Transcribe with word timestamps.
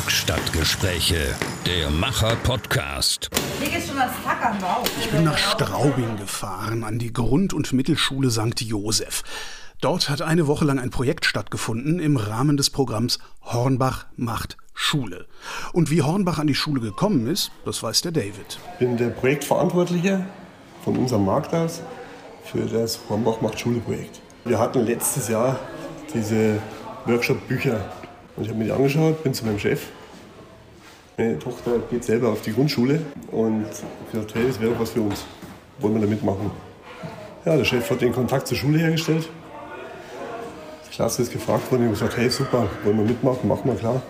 Werkstattgespräche, 0.00 1.36
der 1.66 1.90
Macher-Podcast. 1.90 3.28
Ich 4.98 5.10
bin 5.10 5.24
nach 5.24 5.36
Straubing 5.36 6.16
gefahren, 6.16 6.84
an 6.84 6.98
die 6.98 7.12
Grund- 7.12 7.52
und 7.52 7.74
Mittelschule 7.74 8.30
St. 8.30 8.62
Josef. 8.62 9.22
Dort 9.82 10.08
hat 10.08 10.22
eine 10.22 10.46
Woche 10.46 10.64
lang 10.64 10.78
ein 10.78 10.88
Projekt 10.88 11.26
stattgefunden 11.26 12.00
im 12.00 12.16
Rahmen 12.16 12.56
des 12.56 12.70
Programms 12.70 13.18
Hornbach 13.42 14.06
macht 14.16 14.56
Schule. 14.72 15.26
Und 15.74 15.90
wie 15.90 16.00
Hornbach 16.00 16.38
an 16.38 16.46
die 16.46 16.54
Schule 16.54 16.80
gekommen 16.80 17.26
ist, 17.26 17.52
das 17.66 17.82
weiß 17.82 18.00
der 18.00 18.12
David. 18.12 18.58
Ich 18.72 18.78
bin 18.78 18.96
der 18.96 19.10
Projektverantwortliche 19.10 20.24
von 20.82 20.96
unserem 20.96 21.26
Markt 21.26 21.52
aus 21.52 21.82
für 22.46 22.64
das 22.64 23.00
Hornbach 23.10 23.42
macht 23.42 23.60
Schule 23.60 23.80
Projekt. 23.80 24.22
Wir 24.46 24.58
hatten 24.58 24.80
letztes 24.80 25.28
Jahr 25.28 25.60
diese 26.14 26.58
Workshop-Bücher 27.04 27.84
und 28.40 28.46
ich 28.46 28.52
habe 28.52 28.64
die 28.64 28.72
angeschaut, 28.72 29.22
bin 29.22 29.34
zu 29.34 29.44
meinem 29.44 29.58
Chef. 29.58 29.82
Meine 31.18 31.38
Tochter 31.38 31.72
geht 31.90 32.04
selber 32.04 32.30
auf 32.30 32.40
die 32.40 32.54
Grundschule 32.54 33.02
und 33.30 33.66
gesagt, 34.10 34.34
hey, 34.34 34.46
das 34.46 34.58
wäre 34.58 34.72
doch 34.72 34.80
was 34.80 34.90
für 34.92 35.02
uns. 35.02 35.26
Wollen 35.78 35.92
wir 35.94 36.00
da 36.00 36.06
mitmachen? 36.06 36.50
Ja, 37.44 37.54
der 37.58 37.64
Chef 37.64 37.90
hat 37.90 38.00
den 38.00 38.14
Kontakt 38.14 38.46
zur 38.46 38.56
Schule 38.56 38.78
hergestellt. 38.78 39.28
Die 40.86 40.90
Klasse 40.90 41.20
ist 41.20 41.32
gefragt 41.32 41.70
worden 41.70 41.84
und 41.84 41.90
gesagt, 41.90 42.16
hey, 42.16 42.30
super, 42.30 42.66
wollen 42.82 42.96
wir 42.96 43.04
mitmachen, 43.04 43.46
machen 43.46 43.70
wir 43.70 43.74
klar. 43.74 44.00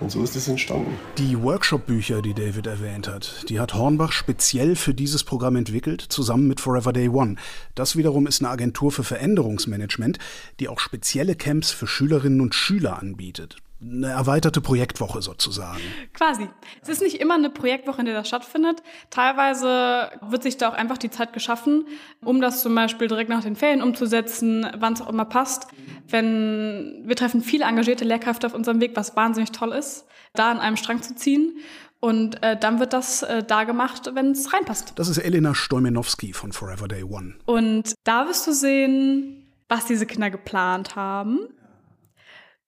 Und 0.00 0.10
so 0.10 0.22
ist 0.22 0.34
es 0.34 0.48
entstanden. 0.48 0.96
Die 1.18 1.40
Workshop-Bücher, 1.40 2.22
die 2.22 2.34
David 2.34 2.66
erwähnt 2.66 3.06
hat, 3.06 3.44
die 3.48 3.60
hat 3.60 3.74
Hornbach 3.74 4.12
speziell 4.12 4.74
für 4.74 4.94
dieses 4.94 5.24
Programm 5.24 5.56
entwickelt, 5.56 6.00
zusammen 6.00 6.48
mit 6.48 6.60
Forever 6.60 6.92
Day 6.92 7.10
One. 7.10 7.36
Das 7.74 7.96
wiederum 7.96 8.26
ist 8.26 8.40
eine 8.40 8.50
Agentur 8.50 8.92
für 8.92 9.04
Veränderungsmanagement, 9.04 10.18
die 10.58 10.68
auch 10.68 10.80
spezielle 10.80 11.36
Camps 11.36 11.70
für 11.70 11.86
Schülerinnen 11.86 12.40
und 12.40 12.54
Schüler 12.54 12.98
anbietet 12.98 13.56
eine 13.82 14.08
erweiterte 14.08 14.60
Projektwoche 14.60 15.22
sozusagen. 15.22 15.80
Quasi. 16.12 16.48
Es 16.82 16.88
ist 16.88 17.00
nicht 17.00 17.20
immer 17.20 17.34
eine 17.34 17.50
Projektwoche, 17.50 18.00
in 18.00 18.06
der 18.06 18.14
das 18.14 18.28
stattfindet. 18.28 18.82
Teilweise 19.08 20.10
wird 20.20 20.42
sich 20.42 20.58
da 20.58 20.68
auch 20.68 20.74
einfach 20.74 20.98
die 20.98 21.10
Zeit 21.10 21.32
geschaffen, 21.32 21.86
um 22.22 22.40
das 22.40 22.62
zum 22.62 22.74
Beispiel 22.74 23.08
direkt 23.08 23.30
nach 23.30 23.42
den 23.42 23.56
Ferien 23.56 23.82
umzusetzen, 23.82 24.66
wann 24.78 24.92
es 24.92 25.00
auch 25.00 25.08
immer 25.08 25.24
passt. 25.24 25.68
Wenn 26.08 27.02
wir 27.04 27.16
treffen 27.16 27.40
viele 27.40 27.64
engagierte 27.64 28.04
Lehrkräfte 28.04 28.46
auf 28.46 28.54
unserem 28.54 28.80
Weg, 28.80 28.96
was 28.96 29.16
wahnsinnig 29.16 29.52
toll 29.52 29.72
ist, 29.72 30.06
da 30.34 30.50
an 30.50 30.58
einem 30.58 30.76
Strang 30.76 31.02
zu 31.02 31.14
ziehen. 31.14 31.58
Und 32.00 32.42
äh, 32.42 32.58
dann 32.58 32.80
wird 32.80 32.94
das 32.94 33.22
äh, 33.22 33.42
da 33.42 33.64
gemacht, 33.64 34.10
wenn 34.14 34.30
es 34.30 34.52
reinpasst. 34.54 34.92
Das 34.96 35.08
ist 35.08 35.18
Elena 35.18 35.54
Stolmenowski 35.54 36.32
von 36.32 36.52
Forever 36.52 36.88
Day 36.88 37.02
One. 37.02 37.34
Und 37.44 37.92
da 38.04 38.26
wirst 38.26 38.46
du 38.46 38.52
sehen, 38.52 39.52
was 39.68 39.84
diese 39.84 40.06
Kinder 40.06 40.30
geplant 40.30 40.96
haben 40.96 41.40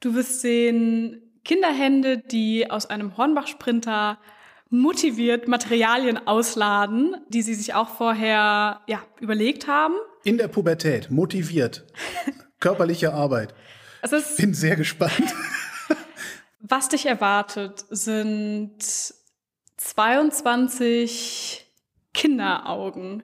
Du 0.03 0.15
wirst 0.17 0.41
sehen 0.41 1.23
Kinderhände, 1.45 2.19
die 2.19 2.69
aus 2.69 2.87
einem 2.87 3.17
Hornbach-Sprinter 3.17 4.19
motiviert 4.69 5.47
Materialien 5.47 6.27
ausladen, 6.27 7.15
die 7.29 7.43
sie 7.43 7.55
sich 7.55 7.75
auch 7.75 7.89
vorher 7.89 8.81
ja, 8.89 9.01
überlegt 9.21 9.69
haben. 9.69 9.95
In 10.25 10.39
der 10.39 10.49
Pubertät, 10.49 11.11
motiviert. 11.11 11.87
Körperliche 12.61 13.15
Arbeit. 13.15 13.55
Es 14.05 14.11
ist, 14.11 14.37
Bin 14.37 14.53
sehr 14.53 14.75
gespannt. 14.75 15.13
was 16.61 16.89
dich 16.89 17.07
erwartet, 17.07 17.85
sind 17.89 18.83
22 19.77 21.72
Kinderaugen. 22.15 23.23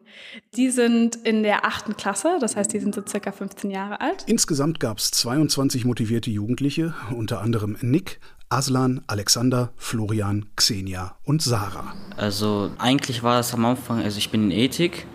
Die 0.56 0.70
sind 0.70 1.16
in 1.16 1.42
der 1.42 1.64
achten 1.64 1.96
Klasse, 1.96 2.38
das 2.40 2.56
heißt, 2.56 2.72
die 2.72 2.80
sind 2.80 2.94
so 2.94 3.02
circa 3.06 3.32
15 3.32 3.70
Jahre 3.70 4.00
alt. 4.00 4.24
Insgesamt 4.26 4.80
gab 4.80 4.98
es 4.98 5.10
22 5.10 5.84
motivierte 5.84 6.30
Jugendliche, 6.30 6.94
unter 7.10 7.40
anderem 7.40 7.76
Nick, 7.80 8.20
Aslan, 8.48 9.02
Alexander, 9.06 9.72
Florian, 9.76 10.46
Xenia 10.56 11.16
und 11.24 11.42
Sarah. 11.42 11.94
Also 12.16 12.70
eigentlich 12.78 13.22
war 13.22 13.40
es 13.40 13.52
am 13.52 13.64
Anfang, 13.66 14.02
also 14.02 14.18
ich 14.18 14.30
bin 14.30 14.44
in 14.44 14.50
Ethik, 14.50 15.06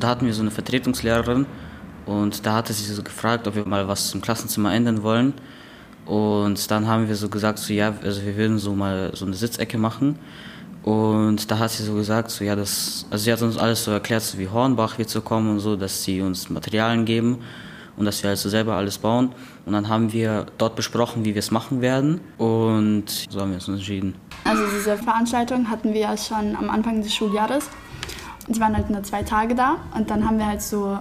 da 0.00 0.08
hatten 0.08 0.26
wir 0.26 0.34
so 0.34 0.42
eine 0.42 0.50
Vertretungslehrerin 0.50 1.46
und 2.06 2.44
da 2.44 2.54
hatte 2.56 2.72
sie 2.72 2.92
so 2.92 3.02
gefragt, 3.02 3.46
ob 3.46 3.54
wir 3.54 3.66
mal 3.66 3.86
was 3.86 4.12
im 4.14 4.20
Klassenzimmer 4.20 4.74
ändern 4.74 5.02
wollen. 5.02 5.34
Und 6.04 6.70
dann 6.70 6.88
haben 6.88 7.06
wir 7.08 7.14
so 7.14 7.28
gesagt, 7.28 7.60
so 7.60 7.72
ja, 7.72 7.94
also 8.02 8.22
wir 8.24 8.36
würden 8.36 8.58
so 8.58 8.74
mal 8.74 9.12
so 9.14 9.24
eine 9.24 9.34
Sitzecke 9.34 9.78
machen. 9.78 10.18
Und 10.82 11.50
da 11.50 11.58
hat 11.58 11.70
sie 11.70 11.84
so 11.84 11.94
gesagt, 11.94 12.30
so 12.30 12.44
ja, 12.44 12.56
das, 12.56 13.06
also 13.10 13.24
sie 13.24 13.32
hat 13.32 13.40
uns 13.42 13.56
alles 13.56 13.84
so 13.84 13.92
erklärt, 13.92 14.22
so 14.22 14.38
wie 14.38 14.48
Hornbach 14.48 14.98
wird 14.98 15.10
so 15.10 15.20
kommen 15.20 15.50
und 15.50 15.60
so, 15.60 15.76
dass 15.76 16.02
sie 16.02 16.20
uns 16.20 16.50
Materialien 16.50 17.04
geben 17.04 17.38
und 17.96 18.04
dass 18.04 18.22
wir 18.22 18.30
also 18.30 18.48
selber 18.48 18.74
alles 18.74 18.98
bauen. 18.98 19.32
Und 19.64 19.74
dann 19.74 19.88
haben 19.88 20.12
wir 20.12 20.46
dort 20.58 20.74
besprochen, 20.74 21.24
wie 21.24 21.34
wir 21.34 21.38
es 21.38 21.52
machen 21.52 21.80
werden 21.80 22.20
und 22.36 23.04
so 23.08 23.40
haben 23.40 23.50
wir 23.50 23.56
uns 23.56 23.68
entschieden. 23.68 24.14
Also 24.44 24.64
diese 24.74 24.96
Veranstaltung 24.96 25.70
hatten 25.70 25.92
wir 25.92 26.00
ja 26.00 26.16
schon 26.16 26.56
am 26.56 26.68
Anfang 26.68 27.00
des 27.00 27.14
Schuljahres. 27.14 27.70
Sie 28.48 28.60
waren 28.60 28.76
halt 28.76 28.90
nur 28.90 29.04
zwei 29.04 29.22
Tage 29.22 29.54
da 29.54 29.76
und 29.96 30.10
dann 30.10 30.26
haben 30.26 30.38
wir 30.38 30.46
halt 30.46 30.62
so 30.62 30.98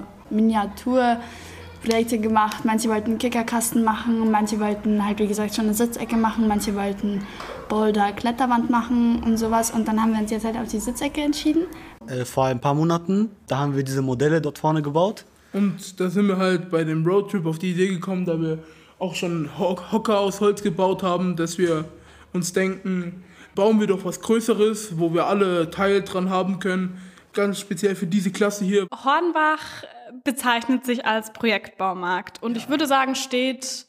Miniaturprojekte 1.82 2.20
gemacht. 2.20 2.64
Manche 2.64 2.90
wollten 2.90 3.12
einen 3.12 3.18
Kickerkasten 3.18 3.84
machen, 3.84 4.32
manche 4.32 4.60
wollten 4.60 5.06
halt 5.06 5.20
wie 5.20 5.28
gesagt 5.28 5.56
schon 5.56 5.66
eine 5.66 5.74
Sitzecke 5.74 6.18
machen, 6.18 6.48
manche 6.48 6.76
wollten 6.76 7.26
Boulder 7.70 8.12
Kletterwand 8.12 8.70
machen 8.70 9.22
und 9.24 9.38
sowas. 9.38 9.72
Und 9.72 9.88
dann 9.88 10.02
haben 10.02 10.14
wir 10.14 10.22
uns 10.22 10.32
jetzt 10.32 10.46
halt 10.46 10.58
auf 10.58 10.68
die 10.68 10.80
Sitzecke 10.80 11.22
entschieden. 11.22 11.64
Äh, 12.08 12.26
vor 12.26 12.46
ein 12.46 12.60
paar 12.60 12.74
Monaten, 12.74 13.30
da 13.48 13.60
haben 13.60 13.76
wir 13.76 13.84
diese 13.84 14.02
Modelle 14.02 14.42
dort 14.42 14.60
vorne 14.60 14.82
gebaut. 14.82 15.26
Und 15.54 16.00
da 16.00 16.10
sind 16.10 16.28
wir 16.28 16.38
halt 16.38 16.70
bei 16.70 16.84
dem 16.84 17.06
Roadtrip 17.06 17.46
auf 17.46 17.60
die 17.60 17.72
Idee 17.72 17.90
gekommen, 17.90 18.26
da 18.26 18.40
wir 18.40 18.60
auch 19.00 19.16
schon 19.16 19.50
Hocker 19.58 20.20
aus 20.20 20.40
Holz 20.40 20.62
gebaut 20.62 21.04
haben, 21.04 21.36
dass 21.36 21.58
wir 21.58 21.86
uns 22.34 22.54
denken, 22.54 23.24
bauen 23.56 23.80
wir 23.80 23.88
doch 23.88 24.06
was 24.06 24.22
Größeres, 24.22 24.98
wo 24.98 25.14
wir 25.14 25.26
alle 25.26 25.70
Teil 25.70 26.04
dran 26.04 26.30
haben 26.30 26.60
können. 26.60 27.02
Ganz 27.34 27.60
speziell 27.60 27.96
für 27.96 28.08
diese 28.08 28.32
Klasse 28.32 28.64
hier. 28.64 28.88
Hornbach 29.04 29.84
bezeichnet 30.24 30.86
sich 30.86 31.06
als 31.06 31.34
Projektbaumarkt 31.34 32.42
und 32.42 32.58
ich 32.58 32.70
würde 32.70 32.88
sagen, 32.88 33.16
steht 33.16 33.86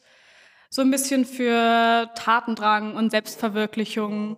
so 0.69 0.81
ein 0.81 0.89
bisschen 0.89 1.25
für 1.25 2.09
Tatendrang 2.15 2.95
und 2.95 3.11
Selbstverwirklichung 3.11 4.37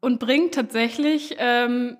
und 0.00 0.20
bringt 0.20 0.54
tatsächlich 0.54 1.36
ähm, 1.38 1.96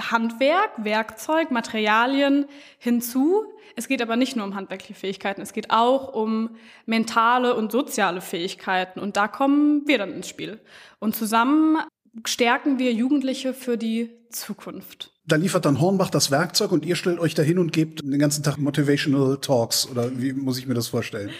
Handwerk, 0.00 0.72
Werkzeug, 0.78 1.50
Materialien 1.50 2.46
hinzu. 2.78 3.44
Es 3.76 3.86
geht 3.86 4.02
aber 4.02 4.16
nicht 4.16 4.34
nur 4.34 4.44
um 4.44 4.56
handwerkliche 4.56 4.94
Fähigkeiten, 4.94 5.40
es 5.40 5.52
geht 5.52 5.70
auch 5.70 6.12
um 6.12 6.56
mentale 6.84 7.54
und 7.54 7.70
soziale 7.70 8.20
Fähigkeiten. 8.20 8.98
Und 8.98 9.16
da 9.16 9.28
kommen 9.28 9.86
wir 9.86 9.98
dann 9.98 10.12
ins 10.12 10.28
Spiel. 10.28 10.60
Und 10.98 11.14
zusammen 11.14 11.78
stärken 12.26 12.78
wir 12.78 12.92
Jugendliche 12.92 13.54
für 13.54 13.76
die 13.76 14.10
Zukunft. 14.30 15.13
Da 15.26 15.36
liefert 15.36 15.64
dann 15.64 15.80
Hornbach 15.80 16.10
das 16.10 16.30
Werkzeug 16.30 16.70
und 16.70 16.84
ihr 16.84 16.96
stellt 16.96 17.18
euch 17.18 17.34
dahin 17.34 17.58
und 17.58 17.72
gebt 17.72 18.02
den 18.02 18.18
ganzen 18.18 18.42
Tag 18.42 18.58
Motivational 18.58 19.38
Talks. 19.40 19.88
Oder 19.90 20.20
wie 20.20 20.34
muss 20.34 20.58
ich 20.58 20.66
mir 20.66 20.74
das 20.74 20.88
vorstellen? 20.88 21.30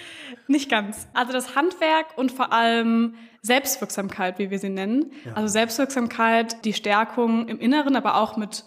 Nicht 0.49 0.71
ganz. 0.71 1.06
Also 1.12 1.33
das 1.33 1.55
Handwerk 1.55 2.17
und 2.17 2.33
vor 2.33 2.53
allem 2.53 3.15
Selbstwirksamkeit, 3.43 4.39
wie 4.39 4.50
wir 4.50 4.59
sie 4.59 4.71
nennen. 4.71 5.12
Ja. 5.27 5.34
Also 5.34 5.49
Selbstwirksamkeit, 5.49 6.65
die 6.65 6.72
Stärkung 6.72 7.47
im 7.49 7.61
Inneren, 7.61 7.95
aber 7.95 8.17
auch 8.17 8.39
mit 8.39 8.65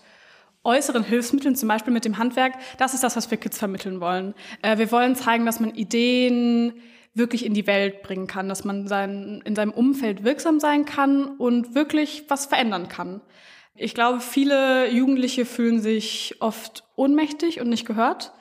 äußeren 0.63 1.03
Hilfsmitteln, 1.03 1.55
zum 1.55 1.67
Beispiel 1.67 1.93
mit 1.93 2.05
dem 2.05 2.19
Handwerk. 2.19 2.53
Das 2.77 2.93
ist 2.93 3.03
das, 3.03 3.15
was 3.15 3.31
wir 3.31 3.39
Kids 3.39 3.57
vermitteln 3.57 3.99
wollen. 3.99 4.35
Äh, 4.61 4.77
wir 4.77 4.91
wollen 4.91 5.15
zeigen, 5.15 5.45
dass 5.47 5.59
man 5.59 5.73
Ideen 5.73 6.73
wirklich 7.15 7.43
in 7.43 7.55
die 7.55 7.65
Welt 7.65 8.03
bringen 8.03 8.27
kann, 8.27 8.49
dass 8.49 8.63
man 8.63 8.87
sein, 8.87 9.41
in 9.45 9.55
seinem 9.55 9.71
Umfeld 9.71 10.23
wirksam 10.23 10.59
sein 10.59 10.85
kann 10.85 11.25
und 11.37 11.73
wirklich 11.73 12.25
was 12.27 12.45
verändern 12.45 12.87
kann. 12.87 13.21
Ich 13.77 13.93
glaube, 13.93 14.19
viele 14.19 14.89
Jugendliche 14.91 15.45
fühlen 15.45 15.79
sich 15.79 16.35
oft 16.39 16.83
ohnmächtig 16.95 17.61
und 17.61 17.69
nicht 17.69 17.85
gehört. 17.85 18.33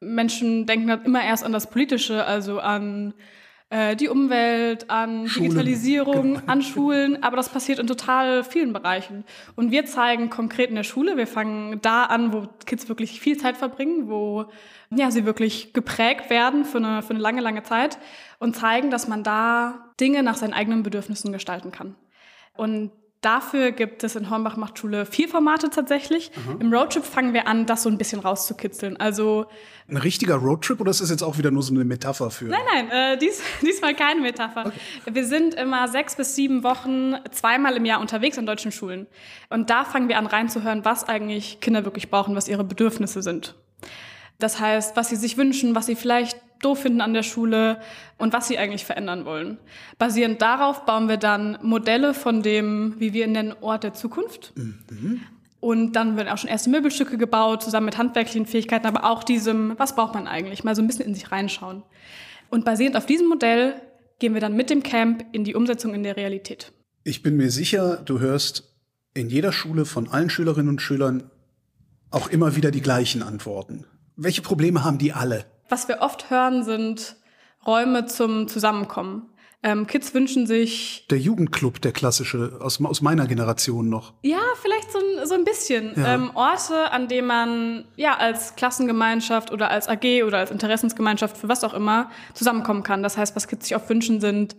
Menschen 0.00 0.66
denken 0.66 0.88
dann 0.88 1.04
immer 1.04 1.24
erst 1.24 1.44
an 1.44 1.52
das 1.52 1.70
Politische, 1.70 2.24
also 2.24 2.60
an 2.60 3.14
äh, 3.70 3.96
die 3.96 4.08
Umwelt, 4.08 4.90
an 4.90 5.28
Schulen. 5.28 5.48
Digitalisierung, 5.48 6.34
genau. 6.34 6.46
an 6.46 6.60
Schulen, 6.60 7.22
aber 7.22 7.36
das 7.36 7.48
passiert 7.48 7.78
in 7.78 7.86
total 7.86 8.44
vielen 8.44 8.74
Bereichen. 8.74 9.24
Und 9.56 9.70
wir 9.70 9.86
zeigen 9.86 10.28
konkret 10.28 10.68
in 10.68 10.76
der 10.76 10.82
Schule, 10.82 11.16
wir 11.16 11.26
fangen 11.26 11.80
da 11.80 12.04
an, 12.04 12.34
wo 12.34 12.48
Kids 12.66 12.90
wirklich 12.90 13.18
viel 13.18 13.38
Zeit 13.38 13.56
verbringen, 13.56 14.10
wo 14.10 14.44
ja, 14.90 15.10
sie 15.10 15.24
wirklich 15.24 15.72
geprägt 15.72 16.28
werden 16.28 16.66
für 16.66 16.78
eine, 16.78 17.00
für 17.00 17.14
eine 17.14 17.20
lange, 17.20 17.40
lange 17.40 17.62
Zeit 17.62 17.96
und 18.38 18.54
zeigen, 18.54 18.90
dass 18.90 19.08
man 19.08 19.22
da 19.22 19.90
Dinge 19.98 20.22
nach 20.22 20.36
seinen 20.36 20.52
eigenen 20.52 20.82
Bedürfnissen 20.82 21.32
gestalten 21.32 21.72
kann. 21.72 21.94
Und 22.54 22.90
Dafür 23.22 23.70
gibt 23.70 24.02
es 24.02 24.16
in 24.16 24.30
Hornbach 24.30 24.56
macht 24.56 24.80
Schule 24.80 25.06
vier 25.06 25.28
Formate 25.28 25.70
tatsächlich. 25.70 26.32
Mhm. 26.34 26.60
Im 26.60 26.74
Roadtrip 26.74 27.04
fangen 27.04 27.32
wir 27.32 27.46
an, 27.46 27.66
das 27.66 27.84
so 27.84 27.88
ein 27.88 27.96
bisschen 27.96 28.18
rauszukitzeln. 28.18 28.96
Also 28.96 29.46
ein 29.88 29.96
richtiger 29.96 30.34
Roadtrip 30.34 30.80
oder 30.80 30.90
ist 30.90 31.00
das 31.00 31.10
jetzt 31.10 31.22
auch 31.22 31.38
wieder 31.38 31.52
nur 31.52 31.62
so 31.62 31.72
eine 31.72 31.84
Metapher 31.84 32.32
für? 32.32 32.46
Nein, 32.46 32.62
nein, 32.74 32.90
äh, 32.90 33.16
dies, 33.18 33.40
diesmal 33.62 33.94
keine 33.94 34.20
Metapher. 34.20 34.66
Okay. 34.66 34.80
Wir 35.12 35.24
sind 35.24 35.54
immer 35.54 35.86
sechs 35.86 36.16
bis 36.16 36.34
sieben 36.34 36.64
Wochen 36.64 37.14
zweimal 37.30 37.76
im 37.76 37.84
Jahr 37.84 38.00
unterwegs 38.00 38.38
an 38.38 38.46
deutschen 38.46 38.72
Schulen. 38.72 39.06
Und 39.50 39.70
da 39.70 39.84
fangen 39.84 40.08
wir 40.08 40.18
an 40.18 40.26
reinzuhören, 40.26 40.84
was 40.84 41.04
eigentlich 41.08 41.60
Kinder 41.60 41.84
wirklich 41.84 42.10
brauchen, 42.10 42.34
was 42.34 42.48
ihre 42.48 42.64
Bedürfnisse 42.64 43.22
sind. 43.22 43.54
Das 44.40 44.58
heißt, 44.58 44.96
was 44.96 45.10
sie 45.10 45.16
sich 45.16 45.36
wünschen, 45.36 45.76
was 45.76 45.86
sie 45.86 45.94
vielleicht 45.94 46.40
doof 46.64 46.80
finden 46.80 47.00
an 47.00 47.14
der 47.14 47.22
Schule 47.22 47.80
und 48.18 48.32
was 48.32 48.48
sie 48.48 48.58
eigentlich 48.58 48.84
verändern 48.84 49.24
wollen. 49.24 49.58
Basierend 49.98 50.40
darauf 50.40 50.84
bauen 50.84 51.08
wir 51.08 51.16
dann 51.16 51.58
Modelle 51.62 52.14
von 52.14 52.42
dem, 52.42 52.94
wie 52.98 53.12
wir 53.12 53.26
ihn 53.26 53.32
nennen, 53.32 53.54
Ort 53.60 53.84
der 53.84 53.94
Zukunft. 53.94 54.52
Mhm. 54.56 55.20
Und 55.60 55.92
dann 55.92 56.16
werden 56.16 56.28
auch 56.28 56.38
schon 56.38 56.50
erste 56.50 56.70
Möbelstücke 56.70 57.18
gebaut, 57.18 57.62
zusammen 57.62 57.86
mit 57.86 57.96
handwerklichen 57.96 58.46
Fähigkeiten, 58.46 58.86
aber 58.86 59.04
auch 59.04 59.22
diesem, 59.22 59.78
was 59.78 59.94
braucht 59.94 60.14
man 60.14 60.26
eigentlich, 60.26 60.64
mal 60.64 60.74
so 60.74 60.82
ein 60.82 60.88
bisschen 60.88 61.06
in 61.06 61.14
sich 61.14 61.30
reinschauen. 61.30 61.84
Und 62.50 62.64
basierend 62.64 62.96
auf 62.96 63.06
diesem 63.06 63.28
Modell 63.28 63.74
gehen 64.18 64.34
wir 64.34 64.40
dann 64.40 64.56
mit 64.56 64.70
dem 64.70 64.82
Camp 64.82 65.24
in 65.32 65.44
die 65.44 65.54
Umsetzung 65.54 65.94
in 65.94 66.02
der 66.02 66.16
Realität. 66.16 66.72
Ich 67.04 67.22
bin 67.22 67.36
mir 67.36 67.50
sicher, 67.50 67.96
du 68.04 68.20
hörst 68.20 68.72
in 69.14 69.28
jeder 69.28 69.52
Schule 69.52 69.84
von 69.84 70.08
allen 70.08 70.30
Schülerinnen 70.30 70.68
und 70.68 70.82
Schülern 70.82 71.30
auch 72.10 72.28
immer 72.28 72.56
wieder 72.56 72.70
die 72.70 72.82
gleichen 72.82 73.22
Antworten. 73.22 73.84
Welche 74.16 74.42
Probleme 74.42 74.84
haben 74.84 74.98
die 74.98 75.12
alle? 75.12 75.44
Was 75.72 75.88
wir 75.88 76.02
oft 76.02 76.28
hören, 76.28 76.64
sind 76.64 77.16
Räume 77.66 78.04
zum 78.04 78.46
Zusammenkommen. 78.46 79.30
Ähm, 79.62 79.86
Kids 79.86 80.12
wünschen 80.12 80.46
sich. 80.46 81.06
Der 81.08 81.16
Jugendclub, 81.16 81.80
der 81.80 81.92
klassische, 81.92 82.58
aus, 82.60 82.78
aus 82.84 83.00
meiner 83.00 83.26
Generation 83.26 83.88
noch. 83.88 84.12
Ja, 84.20 84.42
vielleicht 84.60 84.92
so 84.92 84.98
ein, 84.98 85.26
so 85.26 85.32
ein 85.32 85.44
bisschen. 85.44 85.94
Ja. 85.96 86.12
Ähm, 86.12 86.30
Orte, 86.34 86.92
an 86.92 87.08
denen 87.08 87.26
man 87.26 87.84
ja 87.96 88.18
als 88.18 88.54
Klassengemeinschaft 88.54 89.50
oder 89.50 89.70
als 89.70 89.88
AG 89.88 90.24
oder 90.26 90.40
als 90.40 90.50
Interessensgemeinschaft 90.50 91.38
für 91.38 91.48
was 91.48 91.64
auch 91.64 91.72
immer 91.72 92.10
zusammenkommen 92.34 92.82
kann. 92.82 93.02
Das 93.02 93.16
heißt, 93.16 93.34
was 93.34 93.48
Kids 93.48 93.66
sich 93.66 93.74
oft 93.74 93.88
wünschen, 93.88 94.20
sind 94.20 94.56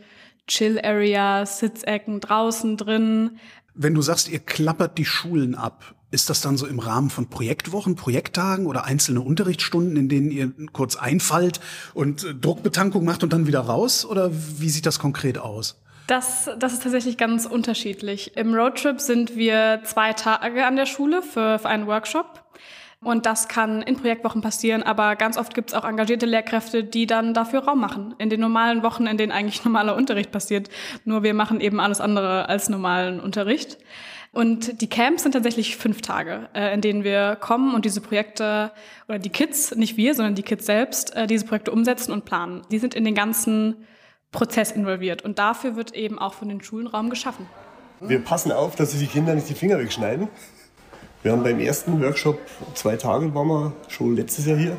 Chill-Areas, 0.47 1.59
Sitzecken 1.59 2.21
draußen 2.21 2.75
drin. 2.75 3.37
Wenn 3.75 3.93
du 3.93 4.01
sagst, 4.01 4.29
ihr 4.29 4.39
klappert 4.39 4.97
die 4.97 5.05
Schulen 5.05 5.53
ab, 5.53 5.93
ist 6.13 6.29
das 6.29 6.41
dann 6.41 6.57
so 6.57 6.67
im 6.67 6.79
Rahmen 6.79 7.09
von 7.09 7.27
Projektwochen, 7.27 7.95
Projekttagen 7.95 8.67
oder 8.67 8.85
einzelne 8.85 9.21
Unterrichtsstunden, 9.21 9.97
in 9.97 10.09
denen 10.09 10.31
ihr 10.31 10.51
kurz 10.71 10.95
einfallt 10.95 11.59
und 11.93 12.23
äh, 12.23 12.35
Druckbetankung 12.35 13.03
macht 13.03 13.23
und 13.23 13.33
dann 13.33 13.47
wieder 13.47 13.61
raus? 13.61 14.05
Oder 14.05 14.31
wie 14.31 14.69
sieht 14.69 14.85
das 14.85 14.99
konkret 14.99 15.37
aus? 15.37 15.79
Das, 16.07 16.49
das 16.59 16.73
ist 16.73 16.83
tatsächlich 16.83 17.17
ganz 17.17 17.45
unterschiedlich. 17.45 18.35
Im 18.37 18.53
Roadtrip 18.53 18.99
sind 18.99 19.35
wir 19.35 19.81
zwei 19.85 20.13
Tage 20.13 20.65
an 20.65 20.75
der 20.75 20.85
Schule 20.85 21.21
für, 21.21 21.59
für 21.59 21.67
einen 21.67 21.87
Workshop. 21.87 22.43
Und 23.01 23.25
das 23.25 23.47
kann 23.47 23.81
in 23.81 23.97
Projektwochen 23.97 24.41
passieren, 24.41 24.81
aber 24.81 25.17
ganz 25.17 25.37
oft 25.37 25.53
gibt 25.53 25.71
es 25.71 25.75
auch 25.75 25.83
engagierte 25.83 26.25
Lehrkräfte, 26.25 26.85
die 26.85 27.05
dann 27.05 27.33
dafür 27.33 27.65
Raum 27.65 27.81
machen. 27.81 28.15
In 28.17 28.29
den 28.29 28.39
normalen 28.39 28.81
Wochen, 28.81 29.07
in 29.07 29.17
denen 29.17 29.31
eigentlich 29.31 29.63
normaler 29.65 29.95
Unterricht 29.95 30.31
passiert. 30.31 30.69
Nur 31.03 31.23
wir 31.23 31.33
machen 31.33 31.59
eben 31.59 31.79
alles 31.79 31.99
andere 31.99 32.47
als 32.47 32.69
normalen 32.69 33.19
Unterricht. 33.19 33.77
Und 34.33 34.81
die 34.81 34.89
Camps 34.89 35.21
sind 35.23 35.33
tatsächlich 35.33 35.77
fünf 35.77 36.01
Tage, 36.01 36.49
äh, 36.55 36.73
in 36.73 36.81
denen 36.81 37.03
wir 37.03 37.37
kommen 37.39 37.75
und 37.75 37.85
diese 37.85 38.01
Projekte, 38.01 38.71
oder 39.07 39.19
die 39.19 39.29
Kids, 39.29 39.75
nicht 39.75 39.95
wir, 39.95 40.15
sondern 40.15 40.33
die 40.33 40.41
Kids 40.41 40.65
selbst, 40.65 41.15
äh, 41.15 41.27
diese 41.27 41.45
Projekte 41.45 41.71
umsetzen 41.71 42.11
und 42.11 42.25
planen. 42.25 42.63
Die 42.71 42.79
sind 42.79 42.95
in 42.95 43.05
den 43.05 43.13
ganzen 43.13 43.85
Prozess 44.31 44.71
involviert. 44.71 45.21
Und 45.21 45.37
dafür 45.37 45.75
wird 45.75 45.93
eben 45.93 46.17
auch 46.17 46.33
von 46.33 46.49
den 46.49 46.63
Schulen 46.63 46.87
Raum 46.87 47.11
geschaffen. 47.11 47.45
Wir 48.01 48.19
passen 48.19 48.51
auf, 48.51 48.75
dass 48.75 48.91
sich 48.91 49.01
die 49.01 49.07
Kinder 49.07 49.35
nicht 49.35 49.47
die 49.47 49.53
Finger 49.53 49.77
wegschneiden. 49.77 50.27
Wir 51.21 51.31
haben 51.31 51.43
beim 51.43 51.59
ersten 51.59 52.01
Workshop, 52.01 52.39
zwei 52.73 52.97
Tage 52.97 53.33
waren 53.35 53.47
wir 53.47 53.73
schon 53.87 54.15
letztes 54.15 54.47
Jahr 54.47 54.57
hier. 54.57 54.77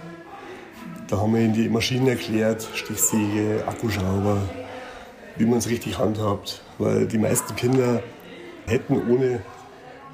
Da 1.06 1.18
haben 1.18 1.32
wir 1.32 1.40
ihnen 1.40 1.54
die 1.54 1.68
Maschinen 1.68 2.08
erklärt, 2.08 2.68
Stichsäge, 2.74 3.62
Akkuschrauber, 3.66 4.42
wie 5.36 5.46
man 5.46 5.58
es 5.58 5.68
richtig 5.68 5.96
handhabt. 5.96 6.60
Weil 6.78 7.06
die 7.06 7.18
meisten 7.18 7.54
Kinder 7.54 8.02
hätten 8.66 9.10
ohne 9.10 9.42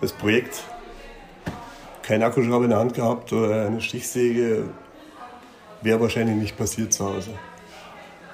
das 0.01 0.13
Projekt 0.13 0.63
keinen 2.03 2.23
Akkuschrauber 2.23 2.65
in 2.65 2.71
der 2.71 2.79
Hand 2.79 2.95
gehabt 2.95 3.33
oder 3.33 3.67
eine 3.67 3.81
Stichsäge, 3.81 4.65
wäre 5.83 6.01
wahrscheinlich 6.01 6.37
nicht 6.37 6.57
passiert 6.57 6.93
zu 6.93 7.05
Hause. 7.05 7.31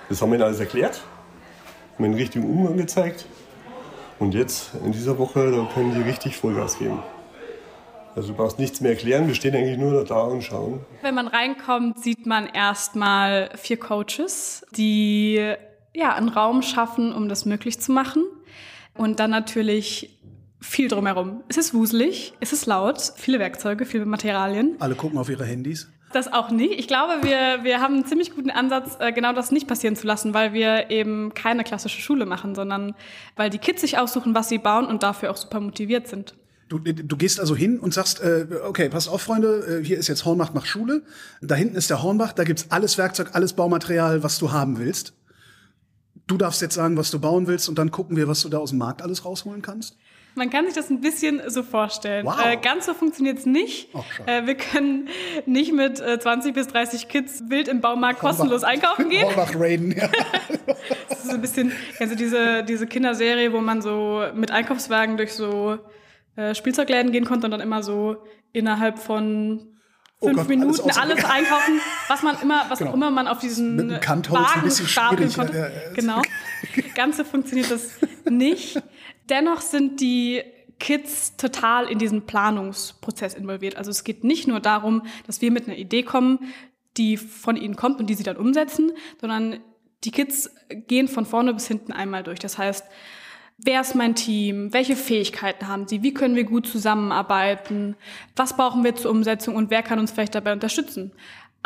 Das 0.09 0.23
haben 0.23 0.31
wir 0.31 0.37
ihnen 0.37 0.45
alles 0.45 0.61
erklärt, 0.61 1.03
haben 1.95 2.05
ihnen 2.05 2.15
den 2.15 2.21
richtigen 2.21 2.49
Umgang 2.49 2.77
gezeigt 2.77 3.27
und 4.19 4.35
jetzt 4.35 4.71
in 4.85 4.93
dieser 4.93 5.19
Woche, 5.19 5.51
da 5.51 5.69
können 5.75 5.95
die 5.95 6.03
richtig 6.03 6.37
Vollgas 6.37 6.79
geben. 6.79 7.03
Also 8.15 8.29
du 8.29 8.35
brauchst 8.35 8.59
nichts 8.59 8.81
mehr 8.81 8.93
erklären, 8.93 9.27
wir 9.27 9.35
stehen 9.35 9.55
eigentlich 9.55 9.77
nur 9.77 10.03
da 10.05 10.23
und 10.23 10.43
schauen. 10.43 10.81
Wenn 11.03 11.15
man 11.15 11.29
reinkommt, 11.29 12.03
sieht 12.03 12.25
man 12.25 12.47
erstmal 12.47 13.51
vier 13.57 13.79
Coaches, 13.79 14.65
die 14.75 15.55
ja, 15.93 16.15
einen 16.15 16.31
Raum 16.31 16.63
schaffen, 16.63 17.13
um 17.13 17.29
das 17.29 17.45
möglich 17.45 17.79
zu 17.79 17.93
machen. 17.93 18.25
Und 18.97 19.21
dann 19.21 19.31
natürlich 19.31 20.19
viel 20.61 20.89
drumherum. 20.89 21.43
Es 21.49 21.57
ist 21.57 21.75
wuselig, 21.75 22.35
es 22.41 22.53
ist 22.53 22.67
laut, 22.67 23.13
viele 23.17 23.39
Werkzeuge, 23.39 23.85
viele 23.85 24.07
Materialien. 24.07 24.77
Alle 24.79 24.95
gucken 24.95 25.19
auf 25.19 25.29
ihre 25.29 25.45
Handys. 25.45 25.89
Das 26.13 26.33
auch 26.33 26.51
nicht. 26.51 26.79
Ich 26.79 26.89
glaube, 26.89 27.23
wir, 27.23 27.65
wir 27.65 27.81
haben 27.81 27.95
einen 27.95 28.07
ziemlich 28.07 28.35
guten 28.35 28.51
Ansatz, 28.51 28.97
äh, 29.01 29.13
genau 29.13 29.33
das 29.33 29.51
nicht 29.51 29.67
passieren 29.67 29.97
zu 29.97 30.07
lassen, 30.07 30.35
weil 30.35 30.53
wir 30.53 30.91
eben 30.91 31.35
keine 31.35 31.65
klassische 31.65 32.01
Schule 32.01 32.27
machen, 32.27 32.55
sondern 32.55 32.95
weil 33.35 33.51
die 33.51 33.59
Kids 33.59 33.81
sich 33.81 33.99
aussuchen, 33.99 34.35
was 34.35 34.49
sie 34.49 34.59
bauen 34.59 34.87
und 34.87 35.03
dafür 35.03 35.31
auch 35.31 35.37
super 35.37 35.61
motiviert 35.61 36.09
sind. 36.09 36.35
Du, 36.69 36.79
du 36.79 37.17
gehst 37.17 37.39
also 37.39 37.55
hin 37.55 37.79
und 37.79 37.95
sagst, 37.95 38.21
äh, 38.21 38.47
okay, 38.65 38.89
pass 38.89 39.09
auf, 39.09 39.23
Freunde, 39.23 39.81
äh, 39.81 39.85
hier 39.85 39.99
ist 39.99 40.09
jetzt 40.09 40.25
Hornbach 40.25 40.53
macht 40.53 40.67
Schule. 40.67 41.03
Da 41.41 41.55
hinten 41.55 41.77
ist 41.77 41.91
der 41.91 42.03
Hornbach, 42.03 42.33
da 42.33 42.45
gibt's 42.45 42.67
alles 42.71 42.99
Werkzeug, 42.99 43.31
alles 43.33 43.53
Baumaterial, 43.53 44.23
was 44.23 44.39
du 44.39 44.53
haben 44.53 44.79
willst. 44.79 45.13
Du 46.27 46.37
darfst 46.37 46.61
jetzt 46.61 46.75
sagen, 46.75 46.97
was 46.97 47.11
du 47.11 47.21
bauen 47.21 47.47
willst 47.47 47.69
und 47.69 47.79
dann 47.79 47.91
gucken 47.91 48.17
wir, 48.17 48.27
was 48.27 48.43
du 48.43 48.49
da 48.49 48.59
aus 48.59 48.71
dem 48.71 48.81
Markt 48.81 49.01
alles 49.01 49.25
rausholen 49.25 49.63
kannst? 49.63 49.97
Man 50.35 50.51
kann 50.51 50.67
sich 50.67 50.75
das 50.75 50.91
ein 50.91 51.01
bisschen 51.01 51.41
so 51.47 51.63
vorstellen. 51.63 52.27
Wow. 52.27 52.45
Äh, 52.45 52.57
ganz 52.57 52.85
so 52.85 52.95
funktioniert's 52.95 53.47
nicht. 53.47 53.89
Oh, 53.95 54.05
äh, 54.27 54.45
wir 54.45 54.55
können 54.57 55.09
nicht 55.47 55.73
mit 55.73 55.99
äh, 55.99 56.19
20 56.19 56.53
bis 56.53 56.67
30 56.67 57.09
Kids 57.09 57.45
wild 57.49 57.69
im 57.69 57.81
Baumarkt 57.81 58.21
Hornbach, 58.21 58.39
kostenlos 58.39 58.65
einkaufen 58.65 59.09
gehen. 59.09 59.25
Hornbach 59.25 59.55
raiden, 59.55 59.93
ja. 59.93 60.09
das 61.09 61.21
ist 61.21 61.29
so 61.29 61.35
ein 61.37 61.41
bisschen, 61.41 61.73
also 62.01 62.15
diese, 62.15 62.65
diese 62.65 62.87
Kinderserie, 62.87 63.53
wo 63.53 63.61
man 63.61 63.81
so 63.81 64.25
mit 64.35 64.51
Einkaufswagen 64.51 65.17
durch 65.17 65.33
so 65.33 65.79
äh, 66.35 66.55
Spielzeugläden 66.55 67.13
gehen 67.13 67.25
konnte 67.25 67.47
und 67.47 67.53
dann 67.53 67.61
immer 67.61 67.83
so 67.83 68.17
innerhalb 68.53 68.99
von 68.99 69.76
fünf 70.19 70.33
oh 70.33 70.35
Gott, 70.35 70.49
Minuten 70.49 70.81
alles, 70.83 70.97
alles, 70.97 71.25
einkaufen, 71.25 71.81
was 72.09 72.23
man 72.23 72.41
immer, 72.41 72.65
was 72.69 72.79
genau. 72.79 72.91
auch 72.91 72.95
immer 72.95 73.11
man 73.11 73.29
auf 73.29 73.39
diesen 73.39 73.91
Wagen 73.91 74.71
stapeln 74.71 75.33
konnte. 75.33 75.57
Ja, 75.57 75.69
ja, 75.69 75.93
genau. 75.95 76.23
Ganze 76.95 77.25
funktioniert 77.25 77.71
das 77.71 77.99
nicht. 78.29 78.83
Dennoch 79.29 79.61
sind 79.61 80.01
die 80.01 80.43
Kids 80.79 81.37
total 81.37 81.91
in 81.91 81.99
diesen 81.99 82.27
Planungsprozess 82.27 83.35
involviert. 83.35 83.77
Also 83.77 83.91
es 83.91 84.05
geht 84.05 84.25
nicht 84.25 84.47
nur 84.47 84.61
darum, 84.61 85.07
dass 85.27 85.41
wir 85.41 85.51
mit 85.51 85.67
einer 85.67 85.77
Idee 85.77 86.03
kommen, 86.03 86.53
die 86.97 87.17
von 87.17 87.57
ihnen 87.57 87.77
kommt 87.77 88.01
und 88.01 88.09
die 88.09 88.15
sie 88.15 88.23
dann 88.23 88.37
umsetzen, 88.37 88.93
sondern 89.21 89.61
die 90.05 90.11
Kids 90.11 90.51
gehen 90.69 91.09
von 91.09 91.27
vorne 91.27 91.53
bis 91.55 91.67
hinten 91.67 91.93
einmal 91.93 92.23
durch. 92.23 92.39
Das 92.39 92.59
heißt, 92.59 92.85
Wer 93.59 93.81
ist 93.81 93.95
mein 93.95 94.15
Team? 94.15 94.73
Welche 94.75 94.97
Fähigkeiten 94.97 95.67
haben 95.67 95.89
sie? 95.89 96.03
Wie 96.03 96.13
können 96.13 96.37
wir 96.37 96.45
gut 96.45 96.67
zusammenarbeiten? 96.67 97.97
Was 98.35 98.55
brauchen 98.55 98.85
wir 98.85 98.95
zur 98.97 99.11
Umsetzung 99.11 99.57
und 99.57 99.71
wer 99.71 99.83
kann 99.83 99.99
uns 99.99 100.13
vielleicht 100.13 100.35
dabei 100.35 100.53
unterstützen? 100.53 101.13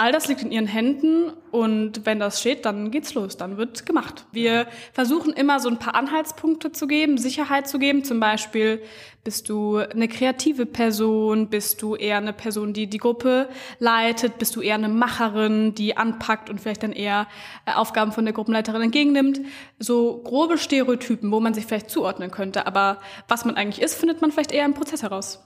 All 0.00 0.12
das 0.12 0.28
liegt 0.28 0.40
in 0.40 0.50
ihren 0.50 0.66
Händen 0.66 1.30
und 1.50 2.06
wenn 2.06 2.18
das 2.18 2.40
steht, 2.40 2.64
dann 2.64 2.90
geht's 2.90 3.12
los, 3.12 3.36
dann 3.36 3.58
wird 3.58 3.84
gemacht. 3.84 4.24
Wir 4.32 4.66
versuchen 4.94 5.34
immer 5.34 5.60
so 5.60 5.68
ein 5.68 5.78
paar 5.78 5.94
Anhaltspunkte 5.94 6.72
zu 6.72 6.86
geben, 6.86 7.18
Sicherheit 7.18 7.68
zu 7.68 7.78
geben. 7.78 8.02
Zum 8.02 8.18
Beispiel 8.18 8.80
bist 9.24 9.50
du 9.50 9.76
eine 9.76 10.08
kreative 10.08 10.64
Person, 10.64 11.50
bist 11.50 11.82
du 11.82 11.96
eher 11.96 12.16
eine 12.16 12.32
Person, 12.32 12.72
die 12.72 12.86
die 12.86 12.96
Gruppe 12.96 13.50
leitet, 13.78 14.38
bist 14.38 14.56
du 14.56 14.62
eher 14.62 14.76
eine 14.76 14.88
Macherin, 14.88 15.74
die 15.74 15.98
anpackt 15.98 16.48
und 16.48 16.62
vielleicht 16.62 16.82
dann 16.82 16.92
eher 16.92 17.28
äh, 17.66 17.72
Aufgaben 17.72 18.12
von 18.12 18.24
der 18.24 18.32
Gruppenleiterin 18.32 18.80
entgegennimmt. 18.80 19.42
So 19.78 20.22
grobe 20.22 20.56
Stereotypen, 20.56 21.30
wo 21.30 21.40
man 21.40 21.52
sich 21.52 21.66
vielleicht 21.66 21.90
zuordnen 21.90 22.30
könnte. 22.30 22.66
Aber 22.66 23.00
was 23.28 23.44
man 23.44 23.56
eigentlich 23.56 23.84
ist, 23.84 23.96
findet 23.96 24.22
man 24.22 24.32
vielleicht 24.32 24.52
eher 24.52 24.64
im 24.64 24.72
Prozess 24.72 25.02
heraus. 25.02 25.44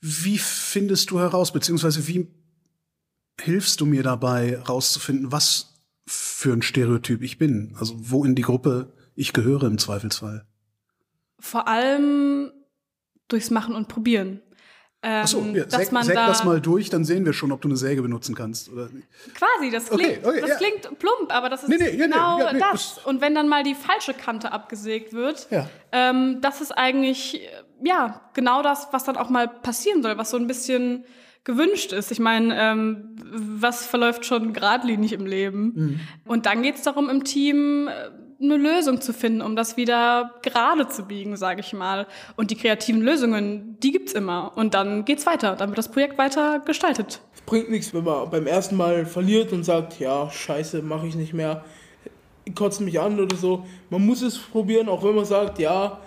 Wie 0.00 0.38
findest 0.38 1.10
du 1.10 1.20
heraus, 1.20 1.52
beziehungsweise 1.52 2.08
wie 2.08 2.30
hilfst 3.40 3.80
du 3.80 3.86
mir 3.86 4.02
dabei, 4.02 4.58
rauszufinden, 4.58 5.32
was 5.32 5.74
für 6.06 6.52
ein 6.52 6.62
Stereotyp 6.62 7.22
ich 7.22 7.38
bin? 7.38 7.74
Also 7.78 7.94
wo 7.96 8.24
in 8.24 8.34
die 8.34 8.42
Gruppe 8.42 8.92
ich 9.14 9.32
gehöre 9.32 9.64
im 9.64 9.78
Zweifelsfall? 9.78 10.44
Vor 11.38 11.68
allem 11.68 12.52
durchs 13.28 13.50
Machen 13.50 13.74
und 13.74 13.88
Probieren. 13.88 14.40
Ähm, 15.06 15.22
Achso, 15.22 15.44
ja, 15.52 15.68
säg, 15.68 15.90
da 15.90 16.26
das 16.26 16.44
mal 16.44 16.62
durch, 16.62 16.88
dann 16.88 17.04
sehen 17.04 17.26
wir 17.26 17.34
schon, 17.34 17.52
ob 17.52 17.60
du 17.60 17.68
eine 17.68 17.76
Säge 17.76 18.00
benutzen 18.00 18.34
kannst. 18.34 18.70
Oder. 18.72 18.88
Quasi, 19.34 19.70
das 19.70 19.90
klingt, 19.90 20.24
okay, 20.24 20.26
okay, 20.26 20.40
das 20.40 20.50
ja. 20.50 20.56
klingt 20.56 20.98
plump, 20.98 21.30
aber 21.30 21.50
das 21.50 21.62
ist 21.62 21.68
nee, 21.68 21.76
nee, 21.76 21.96
genau 21.96 22.38
nee, 22.38 22.58
das. 22.58 22.98
Und 23.04 23.20
wenn 23.20 23.34
dann 23.34 23.46
mal 23.46 23.64
die 23.64 23.74
falsche 23.74 24.14
Kante 24.14 24.50
abgesägt 24.50 25.12
wird, 25.12 25.46
ja. 25.50 25.68
ähm, 25.92 26.38
das 26.40 26.62
ist 26.62 26.72
eigentlich 26.72 27.46
ja 27.82 28.22
genau 28.32 28.62
das, 28.62 28.88
was 28.92 29.04
dann 29.04 29.18
auch 29.18 29.28
mal 29.28 29.46
passieren 29.46 30.02
soll, 30.02 30.16
was 30.16 30.30
so 30.30 30.38
ein 30.38 30.46
bisschen 30.46 31.04
gewünscht 31.44 31.92
ist. 31.92 32.10
Ich 32.10 32.18
meine, 32.18 32.58
ähm, 32.58 33.16
was 33.22 33.86
verläuft 33.86 34.24
schon 34.24 34.52
geradlinig 34.52 35.12
im 35.12 35.26
Leben? 35.26 35.72
Mhm. 35.74 36.00
Und 36.24 36.46
dann 36.46 36.62
geht 36.62 36.76
es 36.76 36.82
darum, 36.82 37.10
im 37.10 37.24
Team 37.24 37.88
äh, 37.88 37.92
eine 38.42 38.56
Lösung 38.56 39.00
zu 39.00 39.12
finden, 39.12 39.42
um 39.42 39.54
das 39.56 39.76
wieder 39.76 40.34
gerade 40.42 40.88
zu 40.88 41.04
biegen, 41.04 41.36
sage 41.36 41.60
ich 41.60 41.72
mal. 41.72 42.06
Und 42.36 42.50
die 42.50 42.56
kreativen 42.56 43.02
Lösungen, 43.02 43.78
die 43.82 43.92
gibt's 43.92 44.12
immer. 44.12 44.52
Und 44.56 44.74
dann 44.74 45.04
geht's 45.04 45.26
weiter. 45.26 45.54
Dann 45.56 45.70
wird 45.70 45.78
das 45.78 45.90
Projekt 45.90 46.18
weiter 46.18 46.60
gestaltet. 46.60 47.20
bringt 47.46 47.70
nichts, 47.70 47.92
wenn 47.94 48.04
man 48.04 48.30
beim 48.30 48.46
ersten 48.46 48.76
Mal 48.76 49.06
verliert 49.06 49.52
und 49.52 49.64
sagt, 49.64 50.00
ja, 50.00 50.30
scheiße, 50.30 50.82
mache 50.82 51.06
ich 51.06 51.14
nicht 51.14 51.34
mehr, 51.34 51.64
kotzt 52.54 52.80
mich 52.80 53.00
an 53.00 53.20
oder 53.20 53.36
so. 53.36 53.64
Man 53.90 54.04
muss 54.04 54.22
es 54.22 54.38
probieren, 54.38 54.88
auch 54.88 55.04
wenn 55.04 55.14
man 55.14 55.24
sagt, 55.24 55.58
ja, 55.58 56.00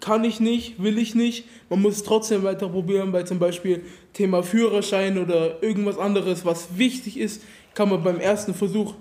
kann 0.00 0.24
ich 0.24 0.40
nicht, 0.40 0.82
will 0.82 0.98
ich 0.98 1.14
nicht. 1.14 1.46
Man 1.70 1.82
muss 1.82 1.96
es 1.96 2.02
trotzdem 2.02 2.42
weiter 2.42 2.68
probieren, 2.68 3.12
weil 3.12 3.26
zum 3.26 3.38
Beispiel 3.38 3.84
Thema 4.16 4.42
Führerschein 4.42 5.18
oder 5.18 5.62
irgendwas 5.62 5.98
anderes, 5.98 6.46
was 6.46 6.78
wichtig 6.78 7.18
ist, 7.18 7.42
kann 7.74 7.90
man 7.90 8.02
beim 8.02 8.18
ersten 8.18 8.54
Versuch 8.54 8.94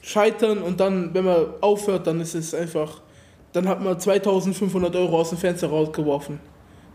scheitern 0.00 0.58
und 0.58 0.78
dann, 0.78 1.12
wenn 1.12 1.24
man 1.24 1.46
aufhört, 1.60 2.06
dann 2.06 2.20
ist 2.20 2.36
es 2.36 2.54
einfach, 2.54 3.02
dann 3.52 3.66
hat 3.66 3.82
man 3.82 3.98
2500 3.98 4.94
Euro 4.94 5.20
aus 5.20 5.30
dem 5.30 5.38
Fenster 5.38 5.66
rausgeworfen, 5.66 6.38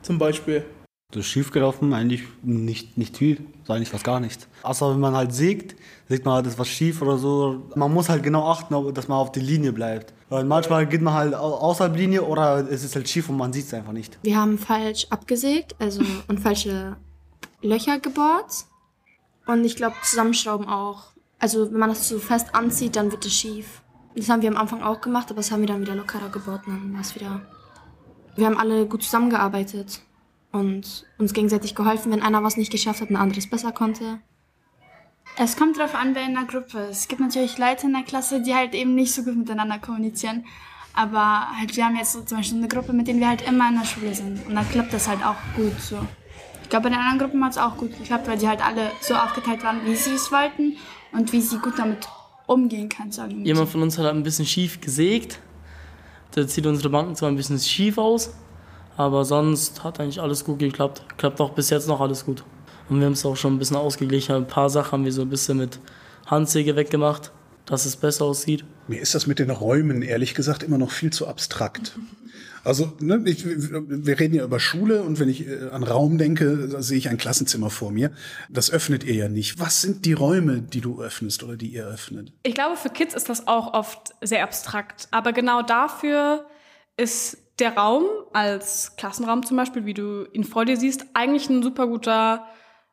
zum 0.01 0.17
Beispiel. 0.17 0.63
Das 1.11 1.25
ist 1.25 1.31
schiefgelaufen, 1.31 1.93
eigentlich 1.93 2.23
nicht, 2.43 2.97
nicht 2.97 3.17
viel, 3.17 3.41
eigentlich 3.67 3.89
fast 3.89 4.05
gar 4.05 4.21
nichts. 4.21 4.47
Außer 4.63 4.91
wenn 4.91 4.99
man 5.01 5.13
halt 5.13 5.33
sägt, 5.33 5.75
sieht 6.07 6.23
man 6.23 6.35
halt, 6.35 6.47
ist 6.47 6.57
was 6.57 6.69
schief 6.69 7.01
oder 7.01 7.17
so. 7.17 7.61
Man 7.75 7.93
muss 7.93 8.07
halt 8.07 8.23
genau 8.23 8.49
achten, 8.49 8.93
dass 8.93 9.07
man 9.09 9.17
auf 9.17 9.33
die 9.33 9.41
Linie 9.41 9.73
bleibt. 9.73 10.13
Weil 10.29 10.45
manchmal 10.45 10.87
geht 10.87 11.01
man 11.01 11.13
halt 11.13 11.35
außerhalb 11.35 11.95
Linie 11.95 12.23
oder 12.23 12.65
es 12.71 12.83
ist 12.85 12.95
halt 12.95 13.07
schief 13.07 13.29
und 13.29 13.37
man 13.37 13.53
sieht 13.53 13.65
es 13.65 13.73
einfach 13.73 13.91
nicht. 13.91 14.17
Wir 14.23 14.37
haben 14.37 14.57
falsch 14.57 15.07
abgesägt, 15.09 15.75
also 15.77 16.01
und 16.27 16.39
falsche 16.39 16.95
Löcher 17.65 17.99
gebohrt. 17.99 18.65
Und 19.45 19.63
ich 19.63 19.75
glaube, 19.75 19.95
Zusammenschrauben 20.03 20.67
auch. 20.67 21.11
Also 21.39 21.71
wenn 21.71 21.79
man 21.79 21.89
das 21.89 22.07
so 22.07 22.19
fest 22.19 22.55
anzieht, 22.55 22.95
dann 22.95 23.11
wird 23.11 23.25
es 23.25 23.33
schief. 23.33 23.81
Das 24.15 24.29
haben 24.29 24.41
wir 24.41 24.49
am 24.49 24.57
Anfang 24.57 24.81
auch 24.81 25.01
gemacht, 25.01 25.29
aber 25.29 25.37
das 25.37 25.51
haben 25.51 25.61
wir 25.61 25.67
dann 25.67 25.81
wieder 25.81 25.95
lockerer 25.95 26.29
gebaut. 26.29 26.61
dann 26.65 26.93
war 26.93 27.01
es 27.01 27.15
wieder. 27.15 27.41
Wir 28.35 28.47
haben 28.47 28.57
alle 28.57 28.85
gut 28.85 29.03
zusammengearbeitet 29.03 30.01
und 30.51 31.05
uns 31.17 31.33
gegenseitig 31.33 31.75
geholfen, 31.75 32.11
wenn 32.11 32.23
einer 32.23 32.43
was 32.43 32.57
nicht 32.57 32.71
geschafft 32.71 33.01
hat, 33.01 33.09
ein 33.09 33.17
anderes 33.17 33.49
besser 33.49 33.71
konnte. 33.71 34.19
Es 35.37 35.57
kommt 35.57 35.77
darauf 35.77 35.95
an, 35.95 36.15
wer 36.15 36.25
in 36.25 36.33
der 36.33 36.45
Gruppe 36.45 36.79
ist. 36.79 36.99
Es 36.99 37.07
gibt 37.09 37.19
natürlich 37.19 37.57
Leute 37.57 37.87
in 37.87 37.93
der 37.93 38.03
Klasse, 38.03 38.41
die 38.41 38.55
halt 38.55 38.73
eben 38.73 38.95
nicht 38.95 39.13
so 39.13 39.23
gut 39.23 39.35
miteinander 39.35 39.79
kommunizieren. 39.79 40.45
Aber 40.93 41.49
halt, 41.57 41.75
wir 41.75 41.85
haben 41.85 41.97
jetzt 41.97 42.13
so 42.13 42.21
zum 42.21 42.37
Beispiel 42.37 42.57
eine 42.57 42.69
Gruppe, 42.69 42.93
mit 42.93 43.07
denen 43.07 43.19
wir 43.19 43.27
halt 43.27 43.45
immer 43.45 43.67
in 43.67 43.77
der 43.77 43.85
Schule 43.85 44.15
sind. 44.15 44.47
Und 44.47 44.55
dann 44.55 44.69
klappt 44.69 44.93
das 44.93 45.09
halt 45.09 45.25
auch 45.25 45.35
gut 45.57 45.77
so. 45.81 45.97
Ich 46.65 46.69
glaube, 46.69 46.85
bei 46.85 46.89
den 46.89 46.97
anderen 46.97 47.19
Gruppen 47.19 47.45
hat 47.45 47.51
es 47.51 47.59
auch 47.59 47.77
gut 47.77 47.95
geklappt, 47.95 48.27
weil 48.27 48.39
die 48.39 48.47
halt 48.47 48.65
alle 48.65 48.89
so 48.99 49.13
aufgeteilt 49.13 49.63
waren, 49.63 49.85
wie 49.85 49.95
sie 49.95 50.15
es 50.15 50.31
wollten 50.31 50.75
und 51.11 51.31
wie 51.31 51.39
sie 51.39 51.59
gut 51.59 51.77
damit 51.77 52.07
umgehen 52.47 52.89
kann, 52.89 53.11
sagen 53.11 53.37
wir. 53.37 53.45
Jemand 53.45 53.69
von 53.69 53.83
uns 53.83 53.99
hat 53.99 54.07
ein 54.07 54.23
bisschen 54.23 54.47
schief 54.47 54.81
gesägt. 54.81 55.39
Der 56.35 56.47
zieht 56.47 56.65
unsere 56.65 56.89
Banken 56.89 57.15
zwar 57.15 57.29
ein 57.29 57.35
bisschen 57.35 57.59
schief 57.59 57.99
aus, 57.99 58.33
aber 58.97 59.25
sonst 59.25 59.83
hat 59.83 59.99
eigentlich 59.99 60.19
alles 60.19 60.43
gut 60.43 60.57
geklappt. 60.57 61.03
Klappt 61.17 61.39
auch 61.39 61.51
bis 61.51 61.69
jetzt 61.69 61.87
noch 61.87 62.01
alles 62.01 62.25
gut. 62.25 62.43
Und 62.89 62.97
wir 62.97 63.05
haben 63.05 63.13
es 63.13 63.23
auch 63.27 63.37
schon 63.37 63.53
ein 63.53 63.59
bisschen 63.59 63.77
ausgeglichen. 63.77 64.35
Ein 64.35 64.47
paar 64.47 64.71
Sachen 64.71 64.91
haben 64.93 65.05
wir 65.05 65.13
so 65.13 65.21
ein 65.21 65.29
bisschen 65.29 65.59
mit 65.59 65.79
Handsäge 66.25 66.75
weggemacht, 66.75 67.31
dass 67.65 67.85
es 67.85 67.95
besser 67.95 68.25
aussieht. 68.25 68.65
Mir 68.87 69.01
ist 69.01 69.15
das 69.15 69.27
mit 69.27 69.39
den 69.39 69.49
Räumen 69.49 70.01
ehrlich 70.01 70.35
gesagt 70.35 70.63
immer 70.63 70.77
noch 70.77 70.91
viel 70.91 71.11
zu 71.11 71.27
abstrakt. 71.27 71.97
Also, 72.63 72.93
ne, 72.99 73.21
ich, 73.25 73.45
wir 73.45 74.19
reden 74.19 74.33
ja 74.33 74.43
über 74.43 74.59
Schule 74.59 75.03
und 75.03 75.19
wenn 75.19 75.29
ich 75.29 75.47
äh, 75.47 75.69
an 75.69 75.83
Raum 75.83 76.17
denke, 76.17 76.81
sehe 76.81 76.97
ich 76.97 77.09
ein 77.09 77.17
Klassenzimmer 77.17 77.69
vor 77.69 77.91
mir. 77.91 78.11
Das 78.49 78.71
öffnet 78.71 79.03
ihr 79.03 79.13
ja 79.13 79.29
nicht. 79.29 79.59
Was 79.59 79.81
sind 79.81 80.03
die 80.05 80.13
Räume, 80.13 80.63
die 80.63 80.81
du 80.81 80.99
öffnest 80.99 81.43
oder 81.43 81.57
die 81.57 81.67
ihr 81.67 81.85
öffnet? 81.85 82.33
Ich 82.41 82.55
glaube, 82.55 82.75
für 82.75 82.89
Kids 82.89 83.13
ist 83.13 83.29
das 83.29 83.47
auch 83.47 83.75
oft 83.75 84.15
sehr 84.21 84.43
abstrakt. 84.43 85.07
Aber 85.11 85.31
genau 85.31 85.61
dafür 85.61 86.47
ist 86.97 87.37
der 87.59 87.75
Raum 87.77 88.05
als 88.33 88.95
Klassenraum 88.97 89.45
zum 89.45 89.57
Beispiel, 89.57 89.85
wie 89.85 89.93
du 89.93 90.25
ihn 90.33 90.43
vor 90.43 90.65
dir 90.65 90.75
siehst, 90.75 91.05
eigentlich 91.13 91.47
ein 91.49 91.61
super 91.61 91.85
guter 91.85 92.47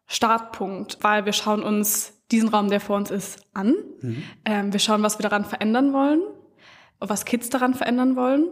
Startpunkt, 0.06 0.98
weil 1.00 1.24
wir 1.24 1.32
schauen 1.32 1.62
uns 1.62 2.12
diesen 2.32 2.48
Raum, 2.48 2.68
der 2.70 2.80
vor 2.80 2.96
uns 2.96 3.10
ist, 3.10 3.46
an. 3.52 3.74
Mhm. 4.00 4.22
Ähm, 4.44 4.72
wir 4.72 4.80
schauen, 4.80 5.02
was 5.02 5.18
wir 5.18 5.22
daran 5.22 5.44
verändern 5.44 5.92
wollen, 5.92 6.22
was 6.98 7.24
Kids 7.24 7.50
daran 7.50 7.74
verändern 7.74 8.16
wollen. 8.16 8.46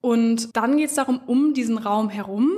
Und 0.00 0.56
dann 0.56 0.76
geht 0.76 0.90
es 0.90 0.94
darum, 0.94 1.20
um 1.26 1.54
diesen 1.54 1.76
Raum 1.76 2.08
herum 2.08 2.50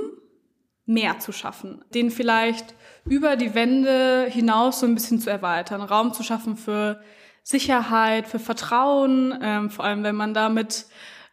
mehr 0.85 1.19
zu 1.19 1.31
schaffen, 1.31 1.83
den 1.93 2.11
vielleicht 2.11 2.75
über 3.05 3.35
die 3.35 3.55
Wände 3.55 4.27
hinaus 4.29 4.79
so 4.79 4.85
ein 4.85 4.93
bisschen 4.93 5.19
zu 5.19 5.29
erweitern, 5.29 5.81
Raum 5.81 6.13
zu 6.13 6.23
schaffen 6.23 6.57
für 6.57 7.01
Sicherheit, 7.43 8.27
für 8.27 8.39
Vertrauen, 8.39 9.37
ähm, 9.41 9.69
vor 9.69 9.85
allem 9.85 10.03
wenn 10.03 10.15
man 10.15 10.33
da 10.33 10.49
mit 10.49 10.85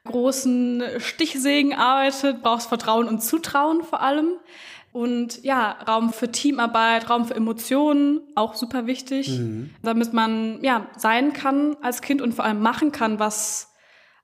großen 0.05 0.83
Stichsägen 0.99 1.75
arbeitet, 1.75 2.43
braucht 2.43 2.61
es 2.61 2.67
Vertrauen 2.67 3.09
und 3.09 3.23
Zutrauen 3.23 3.83
vor 3.83 4.01
allem. 4.01 4.33
Und 4.93 5.45
ja, 5.45 5.73
Raum 5.87 6.13
für 6.13 6.33
Teamarbeit, 6.33 7.11
Raum 7.11 7.27
für 7.27 7.35
Emotionen, 7.35 8.21
auch 8.35 8.55
super 8.55 8.87
wichtig, 8.87 9.29
mhm. 9.29 9.71
damit 9.83 10.13
man 10.13 10.63
ja 10.63 10.89
sein 10.97 11.33
kann 11.33 11.77
als 11.83 12.01
Kind 12.01 12.23
und 12.23 12.35
vor 12.35 12.45
allem 12.45 12.61
machen 12.61 12.91
kann, 12.91 13.19
was 13.19 13.69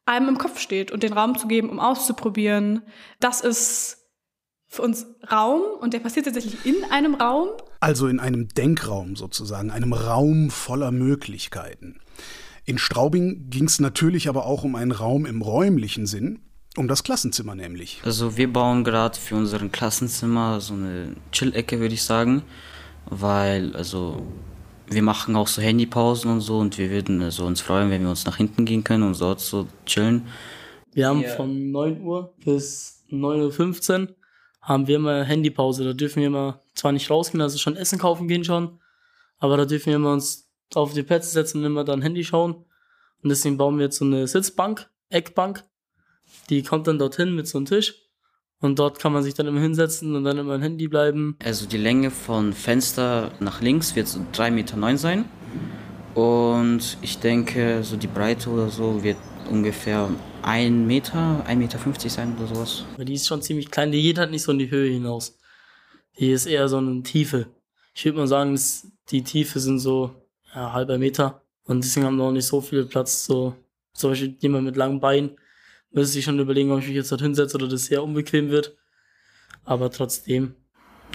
einem 0.07 0.29
im 0.29 0.39
Kopf 0.39 0.59
steht 0.59 0.91
und 0.91 1.03
den 1.03 1.13
Raum 1.13 1.37
zu 1.39 1.49
geben, 1.49 1.71
um 1.71 1.81
auszuprobieren. 1.81 2.83
Das 3.21 3.41
ist 3.41 3.99
für 4.67 4.83
uns 4.83 5.07
Raum 5.31 5.63
und 5.81 5.95
der 5.95 6.01
passiert 6.01 6.27
tatsächlich 6.27 6.67
in 6.67 6.85
einem 6.91 7.15
Raum. 7.15 7.49
Also 7.81 8.09
in 8.09 8.19
einem 8.19 8.49
Denkraum 8.49 9.17
sozusagen, 9.17 9.71
einem 9.71 9.93
Raum 9.93 10.51
voller 10.51 10.91
Möglichkeiten. 10.91 12.01
In 12.65 12.79
Straubing 12.79 13.51
ging 13.51 13.65
es 13.65 13.79
natürlich 13.79 14.29
aber 14.29 14.47
auch 14.47 14.65
um 14.65 14.75
einen 14.75 14.93
Raum 14.93 15.27
im 15.27 15.43
räumlichen 15.43 16.07
Sinn, 16.07 16.41
um 16.77 16.89
das 16.89 17.05
Klassenzimmer 17.05 17.55
nämlich. 17.55 18.01
Also 18.05 18.37
wir 18.37 18.53
bauen 18.53 18.85
gerade 18.85 19.19
für 19.19 19.37
unseren 19.37 19.71
Klassenzimmer 19.71 20.61
so 20.61 20.75
eine 20.75 21.15
Chill-Ecke, 21.33 21.81
würde 21.81 21.95
ich 21.95 22.03
sagen, 22.03 22.43
weil 23.07 23.75
also 23.77 24.27
wir 24.87 25.03
machen 25.03 25.37
auch 25.37 25.49
so 25.49 25.63
Handypausen 25.63 26.31
und 26.31 26.41
so 26.41 26.59
und 26.59 26.79
wir 26.79 26.91
würden 26.91 27.23
also 27.23 27.47
uns 27.47 27.61
freuen, 27.61 27.91
wenn 27.91 28.03
wir 28.03 28.11
uns 28.11 28.27
nach 28.27 28.37
hinten 28.37 28.65
gehen 28.65 28.85
können 28.85 29.03
und 29.03 29.21
dort 29.21 29.41
so 29.41 29.67
chillen. 29.87 30.27
Wir 30.93 31.09
haben 31.09 31.21
yeah. 31.21 31.37
von 31.37 31.71
9 31.71 32.03
Uhr 32.03 32.35
bis 32.45 33.05
9.15 33.11 34.01
Uhr 34.09 34.15
haben 34.61 34.87
wir 34.87 34.97
immer 34.97 35.25
Handypause. 35.25 35.85
Da 35.85 35.93
dürfen 35.93 36.21
wir 36.21 36.29
immer 36.29 36.63
zwar 36.75 36.93
nicht 36.93 37.11
rausgehen, 37.11 37.41
also 37.41 37.59
schon 37.59 37.77
Essen 37.77 37.99
kaufen 37.99 38.29
gehen 38.29 38.45
schon, 38.45 38.81
aber 39.39 39.57
da 39.57 39.65
dürfen 39.65 39.87
wir 39.87 39.97
immer 39.97 40.13
uns 40.13 40.51
auf 40.75 40.93
die 40.93 41.03
Plätze 41.03 41.31
setzen 41.31 41.59
und 41.59 41.65
immer 41.65 41.85
dann 41.85 42.03
Handy 42.03 42.25
schauen. 42.25 42.55
Und 43.23 43.31
deswegen 43.31 43.57
bauen 43.57 43.79
wir 43.79 43.85
jetzt 43.85 43.99
so 43.99 44.05
eine 44.05 44.27
Sitzbank, 44.27 44.91
Eckbank. 45.09 45.65
Die 46.51 46.63
kommt 46.63 46.87
dann 46.87 46.99
dorthin 46.99 47.35
mit 47.35 47.49
so 47.49 47.59
einem 47.59 47.67
Tisch. 47.67 47.95
Und 48.61 48.79
dort 48.79 48.99
kann 48.99 49.13
man 49.13 49.23
sich 49.23 49.35
dann 49.35 49.47
immer 49.47 49.61
hinsetzen 49.61 50.17
und 50.17 50.25
dann 50.25 50.39
immer 50.39 50.55
ein 50.55 50.63
Handy 50.63 50.89
bleiben. 50.89 51.37
Also 51.45 51.67
die 51.67 51.77
Länge 51.77 52.11
von 52.11 52.53
Fenster 52.53 53.33
nach 53.41 53.61
links 53.61 53.95
wird 53.95 54.09
so 54.09 54.21
3,9 54.33 54.51
Meter 54.51 54.97
sein. 54.97 55.25
Und 56.15 56.97
ich 57.03 57.19
denke, 57.19 57.83
so 57.83 57.97
die 57.97 58.07
Breite 58.07 58.49
oder 58.49 58.71
so 58.71 59.03
wird 59.03 59.19
ungefähr 59.51 60.09
1 60.43 60.87
Meter, 60.87 61.45
1,50 61.47 61.57
Meter 61.57 62.09
sein 62.09 62.37
oder 62.39 62.47
sowas. 62.47 62.85
Die 62.99 63.15
ist 63.15 63.27
schon 63.27 63.43
ziemlich 63.43 63.71
klein, 63.71 63.93
die 63.93 64.01
geht 64.01 64.19
halt 64.19 64.31
nicht 64.31 64.43
so 64.43 64.53
in 64.53 64.59
die 64.59 64.71
Höhe 64.71 64.91
hinaus. 64.91 65.37
Die 66.19 66.31
ist 66.31 66.47
eher 66.47 66.69
so 66.69 66.79
eine 66.79 67.03
Tiefe. 67.03 67.49
Ich 67.95 68.05
würde 68.05 68.19
mal 68.19 68.29
sagen, 68.29 68.59
die 69.11 69.23
Tiefe 69.23 69.61
sind 69.61 69.79
so 69.79 70.15
ja, 70.55 70.73
halber 70.73 70.99
Meter. 70.99 71.43
Und 71.65 71.85
deswegen 71.85 72.07
haben 72.07 72.17
wir 72.17 72.25
auch 72.25 72.33
nicht 72.33 72.47
so 72.47 72.61
viel 72.61 72.85
Platz. 72.87 73.27
So, 73.27 73.55
zum 73.93 74.11
Beispiel 74.11 74.37
jemand 74.41 74.65
mit 74.65 74.77
langen 74.77 75.01
Beinen 75.01 75.37
müsste 75.95 76.19
ich 76.19 76.25
schon 76.25 76.39
überlegen, 76.39 76.73
ob 76.73 76.81
ich 76.81 76.89
mich 76.89 76.97
jetzt 76.97 77.13
dort 77.13 77.23
hinsetze 77.23 77.57
oder 77.57 77.69
das 77.69 77.87
sehr 77.87 78.03
unbequem 78.03 78.51
wird. 78.51 78.77
Aber 79.65 79.91
trotzdem, 79.91 80.55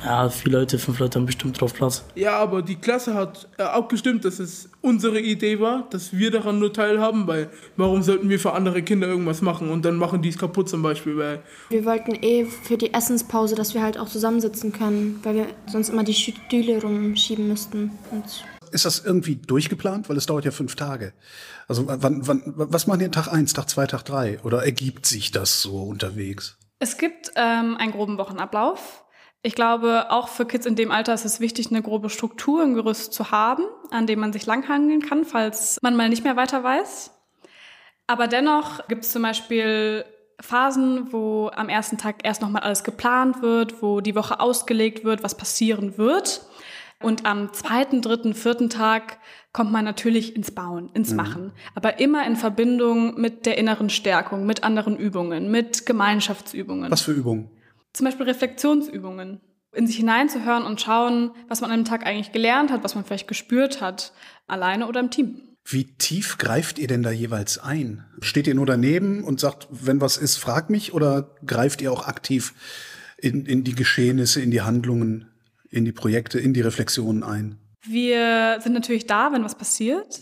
ja, 0.03 0.29
vier 0.29 0.53
Leute, 0.53 0.79
fünf 0.79 0.98
Leute 1.00 1.19
haben 1.19 1.25
bestimmt 1.25 1.59
drauf 1.59 1.74
Platz. 1.74 2.05
Ja, 2.15 2.38
aber 2.38 2.62
die 2.62 2.77
Klasse 2.77 3.13
hat 3.13 3.50
äh, 3.57 3.63
abgestimmt, 3.63 4.24
dass 4.24 4.39
es 4.39 4.69
unsere 4.81 5.19
Idee 5.19 5.59
war, 5.59 5.88
dass 5.89 6.13
wir 6.13 6.31
daran 6.31 6.57
nur 6.57 6.71
teilhaben, 6.71 7.27
weil 7.27 7.50
warum 7.75 8.01
sollten 8.01 8.29
wir 8.29 8.39
für 8.39 8.53
andere 8.53 8.81
Kinder 8.81 9.07
irgendwas 9.07 9.41
machen 9.41 9.69
und 9.69 9.83
dann 9.83 9.98
machen 9.98 10.21
die 10.21 10.29
es 10.29 10.38
kaputt 10.38 10.69
zum 10.69 10.81
Beispiel, 10.81 11.17
weil... 11.17 11.43
Wir 11.69 11.83
wollten 11.86 12.15
eh 12.15 12.45
für 12.45 12.77
die 12.77 12.93
Essenspause, 12.93 13.55
dass 13.55 13.74
wir 13.74 13.83
halt 13.83 13.98
auch 14.00 14.07
zusammensitzen 14.07 14.71
können, 14.71 15.19
weil 15.24 15.36
wir 15.36 15.48
sonst 15.67 15.89
immer 15.89 16.03
die 16.03 16.13
Stühle 16.13 16.81
rumschieben 16.81 17.50
müssten 17.50 17.91
und 18.12 18.45
ist 18.71 18.85
das 18.85 19.03
irgendwie 19.05 19.35
durchgeplant? 19.35 20.09
Weil 20.09 20.17
es 20.17 20.25
dauert 20.25 20.45
ja 20.45 20.51
fünf 20.51 20.75
Tage. 20.75 21.13
Also 21.67 21.85
wann, 21.88 22.27
wann, 22.27 22.43
was 22.55 22.88
machen 22.88 23.01
ihr 23.01 23.11
Tag 23.11 23.27
eins, 23.27 23.53
Tag 23.53 23.69
zwei, 23.69 23.85
Tag 23.88 24.03
drei? 24.03 24.39
Oder 24.43 24.63
ergibt 24.63 25.05
sich 25.05 25.31
das 25.31 25.61
so 25.61 25.83
unterwegs? 25.83 26.57
Es 26.79 26.97
gibt 26.97 27.31
ähm, 27.35 27.77
einen 27.77 27.91
groben 27.91 28.17
Wochenablauf. 28.17 29.03
Ich 29.41 29.55
glaube, 29.55 30.11
auch 30.11 30.27
für 30.27 30.45
Kids 30.45 30.65
in 30.65 30.75
dem 30.75 30.91
Alter 30.91 31.13
ist 31.13 31.25
es 31.25 31.39
wichtig, 31.39 31.69
eine 31.69 31.81
grobe 31.81 32.09
Struktur, 32.09 32.61
ein 32.61 32.73
Gerüst 32.73 33.13
zu 33.13 33.31
haben, 33.31 33.63
an 33.89 34.05
dem 34.05 34.19
man 34.19 34.33
sich 34.33 34.45
langhangeln 34.45 35.01
kann, 35.01 35.23
falls 35.23 35.77
man 35.81 35.95
mal 35.95 36.09
nicht 36.09 36.23
mehr 36.23 36.35
weiter 36.35 36.63
weiß. 36.63 37.11
Aber 38.07 38.27
dennoch 38.27 38.88
gibt 38.88 39.05
es 39.05 39.11
zum 39.11 39.21
Beispiel 39.21 40.03
Phasen, 40.41 41.11
wo 41.13 41.51
am 41.53 41.69
ersten 41.69 41.97
Tag 41.97 42.17
erst 42.23 42.41
nochmal 42.41 42.63
alles 42.63 42.83
geplant 42.83 43.41
wird, 43.41 43.81
wo 43.81 44.01
die 44.01 44.15
Woche 44.15 44.39
ausgelegt 44.39 45.03
wird, 45.03 45.23
was 45.23 45.35
passieren 45.35 45.97
wird. 45.97 46.41
Und 47.01 47.25
am 47.25 47.53
zweiten, 47.53 48.01
dritten, 48.01 48.34
vierten 48.34 48.70
Tag 48.70 49.20
kommt 49.53 49.72
man 49.72 49.86
natürlich 49.86 50.36
ins 50.36 50.51
Bauen, 50.51 50.89
ins 50.94 51.12
mhm. 51.12 51.15
Machen. 51.15 51.51
Aber 51.74 52.00
immer 52.00 52.27
in 52.27 52.36
Verbindung 52.36 53.20
mit 53.20 53.46
der 53.46 53.58
inneren 53.58 53.89
Stärkung, 53.89 54.46
mit 54.46 54.63
anderen 54.63 54.98
Übungen, 54.98 55.50
mit 55.50 55.86
Gemeinschaftsübungen. 55.86 56.91
Was 56.91 57.01
für 57.01 57.13
Übungen? 57.13 57.50
Zum 57.94 58.06
Beispiel 58.06 58.25
Reflexionsübungen. 58.25 59.41
in 59.72 59.88
sich 59.88 59.98
hineinzuhören 59.98 60.63
und 60.63 60.82
schauen, 60.82 61.32
was 61.48 61.62
man 61.62 61.70
an 61.70 61.75
einem 61.75 61.86
Tag 61.86 62.06
eigentlich 62.06 62.32
gelernt 62.32 62.72
hat, 62.72 62.84
was 62.84 62.96
man 62.96 63.06
vielleicht 63.06 63.27
gespürt 63.27 63.82
hat, 63.82 64.13
alleine 64.48 64.88
oder 64.88 65.00
im 65.00 65.12
Team. 65.12 65.50
Wie 65.63 65.96
tief 65.96 66.39
greift 66.39 66.79
ihr 66.79 66.88
denn 66.88 67.03
da 67.03 67.12
jeweils 67.12 67.60
ein? 67.60 68.03
Steht 68.22 68.48
ihr 68.48 68.56
nur 68.56 68.65
daneben 68.65 69.24
und 69.24 69.39
sagt, 69.39 69.68
wenn 69.70 70.01
was 70.01 70.18
ist, 70.18 70.38
frag 70.38 70.72
mich 70.72 70.94
oder 70.94 71.36
greift 71.46 71.82
ihr 71.82 71.91
auch 71.91 72.08
aktiv 72.08 72.56
in, 73.18 73.46
in 73.46 73.63
die 73.63 73.75
Geschehnisse, 73.75 74.41
in 74.41 74.50
die 74.50 74.62
Handlungen, 74.62 75.28
in 75.69 75.85
die 75.85 75.91
Projekte, 75.91 76.39
in 76.39 76.53
die 76.53 76.61
Reflexionen 76.61 77.23
ein? 77.23 77.57
Wir 77.81 78.59
sind 78.61 78.73
natürlich 78.73 79.07
da, 79.07 79.31
wenn 79.31 79.43
was 79.43 79.55
passiert. 79.55 80.19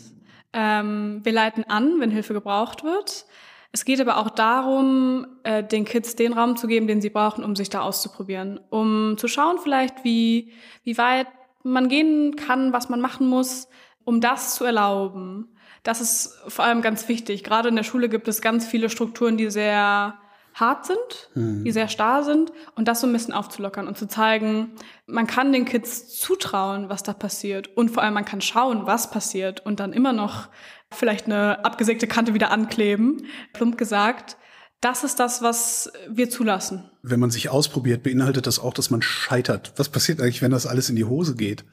Ähm, 0.54 1.22
wir 1.24 1.32
leiten 1.32 1.64
an, 1.66 2.00
wenn 2.00 2.12
Hilfe 2.12 2.34
gebraucht 2.34 2.84
wird. 2.84 3.26
Es 3.72 3.86
geht 3.86 4.00
aber 4.00 4.18
auch 4.18 4.30
darum, 4.30 5.28
äh, 5.44 5.64
den 5.64 5.86
Kids 5.86 6.16
den 6.16 6.34
Raum 6.34 6.56
zu 6.56 6.68
geben, 6.68 6.88
den 6.88 7.02
sie 7.02 7.10
brauchen, 7.10 7.44
um 7.44 7.56
sich 7.56 7.70
da 7.70 7.82
auszuprobieren, 7.82 8.60
um 8.70 9.18
zu 9.18 9.28
schauen 9.28 9.58
vielleicht, 9.62 10.04
wie, 10.04 10.54
wie 10.84 10.98
weit 10.98 11.28
man 11.64 11.90
gehen 11.90 12.36
kann, 12.36 12.74
was 12.74 12.90
man 12.90 13.02
machen 13.02 13.28
muss, 13.28 13.68
um 14.04 14.22
das 14.22 14.56
zu 14.56 14.64
erlauben. 14.64 15.50
Das 15.84 16.02
ist 16.02 16.40
vor 16.48 16.66
allem 16.66 16.82
ganz 16.82 17.08
wichtig. 17.08 17.44
Gerade 17.44 17.70
in 17.70 17.76
der 17.76 17.84
Schule 17.84 18.10
gibt 18.10 18.28
es 18.28 18.42
ganz 18.42 18.66
viele 18.66 18.90
Strukturen, 18.90 19.38
die 19.38 19.50
sehr 19.50 20.18
hart 20.60 20.86
sind, 20.86 21.30
mhm. 21.36 21.64
die 21.64 21.72
sehr 21.72 21.88
starr 21.88 22.24
sind 22.24 22.52
und 22.76 22.88
das 22.88 23.02
so 23.02 23.08
ein 23.08 23.14
bisschen 23.14 23.34
aufzulockern 23.34 23.88
und 23.88 23.98
zu 23.98 24.08
zeigen, 24.08 24.72
man 25.06 25.28
kann 25.28 25.54
den 25.54 25.66
Kids 25.66 26.18
zutrauen, 26.18 26.90
was 26.90 27.04
da 27.04 27.14
passiert 27.14 27.76
und 27.78 27.90
vor 27.90 28.04
allem 28.04 28.16
man 28.16 28.26
kann 28.26 28.42
schauen, 28.42 28.86
was 28.86 29.12
passiert 29.12 29.66
und 29.66 29.80
dann 29.80 29.94
immer 29.94 30.14
noch 30.14 30.50
vielleicht 30.92 31.26
eine 31.26 31.64
abgesägte 31.64 32.08
Kante 32.08 32.34
wieder 32.34 32.52
ankleben, 32.52 33.26
plump 33.54 33.78
gesagt. 33.78 34.38
Das 34.80 35.04
ist 35.04 35.20
das, 35.20 35.42
was 35.42 35.92
wir 36.08 36.30
zulassen. 36.30 36.92
Wenn 37.02 37.20
man 37.20 37.32
sich 37.32 37.50
ausprobiert, 37.50 38.04
beinhaltet 38.04 38.46
das 38.46 38.60
auch, 38.60 38.74
dass 38.74 38.92
man 38.92 39.02
scheitert. 39.02 39.74
Was 39.78 39.90
passiert 39.90 40.22
eigentlich, 40.22 40.44
wenn 40.44 40.52
das 40.52 40.68
alles 40.68 40.90
in 40.90 40.96
die 40.96 41.06
Hose 41.06 41.36
geht? 41.36 41.66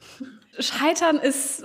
Scheitern 0.57 1.17
ist 1.17 1.63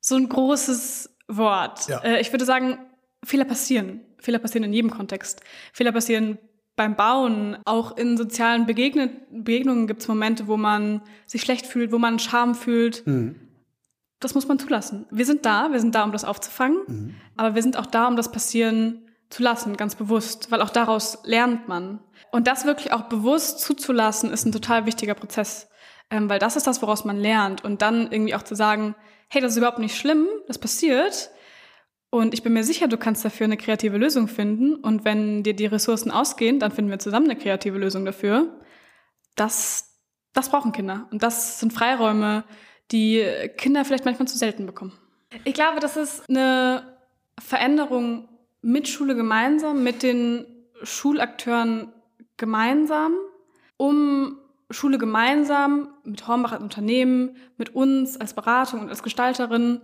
so 0.00 0.16
ein 0.16 0.28
großes 0.28 1.10
Wort. 1.28 1.88
Ja. 1.88 1.98
Äh, 1.98 2.20
ich 2.20 2.32
würde 2.32 2.46
sagen, 2.46 2.78
Fehler 3.24 3.44
passieren. 3.44 4.00
Fehler 4.20 4.38
passieren 4.38 4.64
in 4.64 4.72
jedem 4.72 4.90
Kontext. 4.90 5.40
Fehler 5.72 5.92
passieren 5.92 6.38
beim 6.76 6.94
Bauen, 6.94 7.58
auch 7.64 7.96
in 7.96 8.16
sozialen 8.16 8.64
Begegn 8.64 9.10
Begegnungen 9.30 9.86
gibt 9.86 10.00
es 10.00 10.08
Momente, 10.08 10.46
wo 10.46 10.56
man 10.56 11.02
sich 11.26 11.42
schlecht 11.42 11.66
fühlt, 11.66 11.92
wo 11.92 11.98
man 11.98 12.18
Scham 12.18 12.54
fühlt. 12.54 13.06
Mhm. 13.06 13.34
Das 14.20 14.34
muss 14.34 14.48
man 14.48 14.58
zulassen. 14.58 15.06
Wir 15.10 15.26
sind 15.26 15.44
da, 15.44 15.70
wir 15.70 15.80
sind 15.80 15.94
da, 15.94 16.04
um 16.04 16.12
das 16.12 16.24
aufzufangen, 16.24 16.78
mhm. 16.86 17.14
aber 17.36 17.54
wir 17.54 17.62
sind 17.62 17.76
auch 17.76 17.86
da, 17.86 18.08
um 18.08 18.16
das 18.16 18.32
passieren 18.32 19.08
zu 19.28 19.42
lassen, 19.42 19.76
ganz 19.76 19.94
bewusst, 19.94 20.50
weil 20.50 20.62
auch 20.62 20.70
daraus 20.70 21.18
lernt 21.24 21.68
man. 21.68 22.00
Und 22.30 22.46
das 22.46 22.64
wirklich 22.64 22.92
auch 22.92 23.02
bewusst 23.02 23.60
zuzulassen, 23.60 24.32
ist 24.32 24.46
ein 24.46 24.52
total 24.52 24.86
wichtiger 24.86 25.14
Prozess, 25.14 25.68
ähm, 26.10 26.30
weil 26.30 26.38
das 26.38 26.56
ist 26.56 26.66
das, 26.66 26.80
woraus 26.80 27.04
man 27.04 27.18
lernt. 27.18 27.64
Und 27.64 27.82
dann 27.82 28.10
irgendwie 28.10 28.34
auch 28.34 28.42
zu 28.42 28.54
sagen, 28.54 28.94
hey, 29.28 29.42
das 29.42 29.52
ist 29.52 29.58
überhaupt 29.58 29.78
nicht 29.78 29.96
schlimm, 29.96 30.26
das 30.46 30.58
passiert, 30.58 31.30
und 32.10 32.32
ich 32.32 32.42
bin 32.42 32.54
mir 32.54 32.64
sicher, 32.64 32.88
du 32.88 32.96
kannst 32.96 33.24
dafür 33.24 33.44
eine 33.44 33.58
kreative 33.58 33.98
Lösung 33.98 34.28
finden. 34.28 34.76
Und 34.76 35.04
wenn 35.04 35.42
dir 35.42 35.54
die 35.54 35.66
Ressourcen 35.66 36.10
ausgehen, 36.10 36.58
dann 36.58 36.72
finden 36.72 36.90
wir 36.90 36.98
zusammen 36.98 37.30
eine 37.30 37.38
kreative 37.38 37.78
Lösung 37.78 38.04
dafür. 38.04 38.60
Das, 39.36 39.94
das 40.32 40.48
brauchen 40.48 40.72
Kinder. 40.72 41.06
Und 41.10 41.22
das 41.22 41.60
sind 41.60 41.72
Freiräume, 41.72 42.44
die 42.92 43.22
Kinder 43.58 43.84
vielleicht 43.84 44.06
manchmal 44.06 44.28
zu 44.28 44.38
selten 44.38 44.64
bekommen. 44.64 44.92
Ich 45.44 45.52
glaube, 45.52 45.80
das 45.80 45.98
ist 45.98 46.28
eine 46.30 46.96
Veränderung 47.38 48.28
mit 48.62 48.88
Schule 48.88 49.14
gemeinsam, 49.14 49.84
mit 49.84 50.02
den 50.02 50.46
Schulakteuren 50.82 51.92
gemeinsam, 52.38 53.14
um 53.76 54.38
Schule 54.70 54.96
gemeinsam 54.98 55.94
mit 56.04 56.26
Hornbach 56.26 56.52
als 56.52 56.62
Unternehmen, 56.62 57.36
mit 57.58 57.74
uns 57.74 58.16
als 58.18 58.34
Beratung 58.34 58.80
und 58.80 58.88
als 58.88 59.02
Gestalterin 59.02 59.82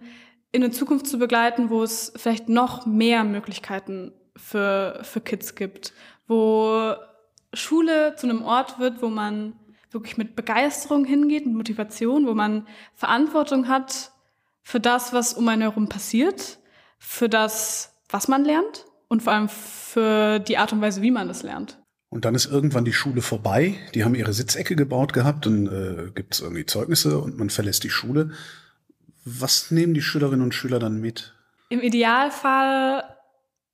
in 0.54 0.62
eine 0.62 0.72
Zukunft 0.72 1.08
zu 1.08 1.18
begleiten, 1.18 1.68
wo 1.68 1.82
es 1.82 2.12
vielleicht 2.14 2.48
noch 2.48 2.86
mehr 2.86 3.24
Möglichkeiten 3.24 4.12
für, 4.36 5.00
für 5.02 5.20
Kids 5.20 5.56
gibt, 5.56 5.92
wo 6.28 6.94
Schule 7.52 8.14
zu 8.14 8.28
einem 8.28 8.42
Ort 8.44 8.78
wird, 8.78 9.02
wo 9.02 9.08
man 9.08 9.54
wirklich 9.90 10.16
mit 10.16 10.36
Begeisterung 10.36 11.04
hingeht, 11.04 11.44
mit 11.44 11.56
Motivation, 11.56 12.28
wo 12.28 12.34
man 12.34 12.68
Verantwortung 12.94 13.66
hat 13.66 14.12
für 14.62 14.78
das, 14.78 15.12
was 15.12 15.34
um 15.34 15.48
einen 15.48 15.62
herum 15.62 15.88
passiert, 15.88 16.60
für 16.98 17.28
das, 17.28 17.92
was 18.08 18.28
man 18.28 18.44
lernt 18.44 18.86
und 19.08 19.24
vor 19.24 19.32
allem 19.32 19.48
für 19.48 20.38
die 20.38 20.56
Art 20.56 20.72
und 20.72 20.80
Weise, 20.80 21.02
wie 21.02 21.10
man 21.10 21.28
es 21.28 21.42
lernt. 21.42 21.82
Und 22.10 22.24
dann 22.24 22.36
ist 22.36 22.46
irgendwann 22.46 22.84
die 22.84 22.92
Schule 22.92 23.22
vorbei. 23.22 23.74
Die 23.92 24.04
haben 24.04 24.14
ihre 24.14 24.32
Sitzecke 24.32 24.76
gebaut 24.76 25.12
gehabt, 25.12 25.46
dann 25.46 25.66
äh, 25.66 26.10
gibt 26.14 26.34
es 26.34 26.40
irgendwie 26.42 26.64
Zeugnisse 26.64 27.18
und 27.18 27.38
man 27.38 27.50
verlässt 27.50 27.82
die 27.82 27.90
Schule. 27.90 28.30
Was 29.24 29.70
nehmen 29.70 29.94
die 29.94 30.02
Schülerinnen 30.02 30.42
und 30.42 30.54
Schüler 30.54 30.78
dann 30.78 31.00
mit? 31.00 31.32
Im 31.70 31.80
Idealfall 31.80 33.16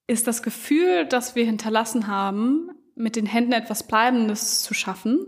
ist 0.06 0.28
das 0.28 0.42
Gefühl, 0.42 1.06
das 1.06 1.34
wir 1.34 1.44
hinterlassen 1.44 2.06
haben, 2.06 2.70
mit 2.94 3.16
den 3.16 3.26
Händen 3.26 3.52
etwas 3.52 3.86
Bleibendes 3.86 4.62
zu 4.62 4.74
schaffen, 4.74 5.26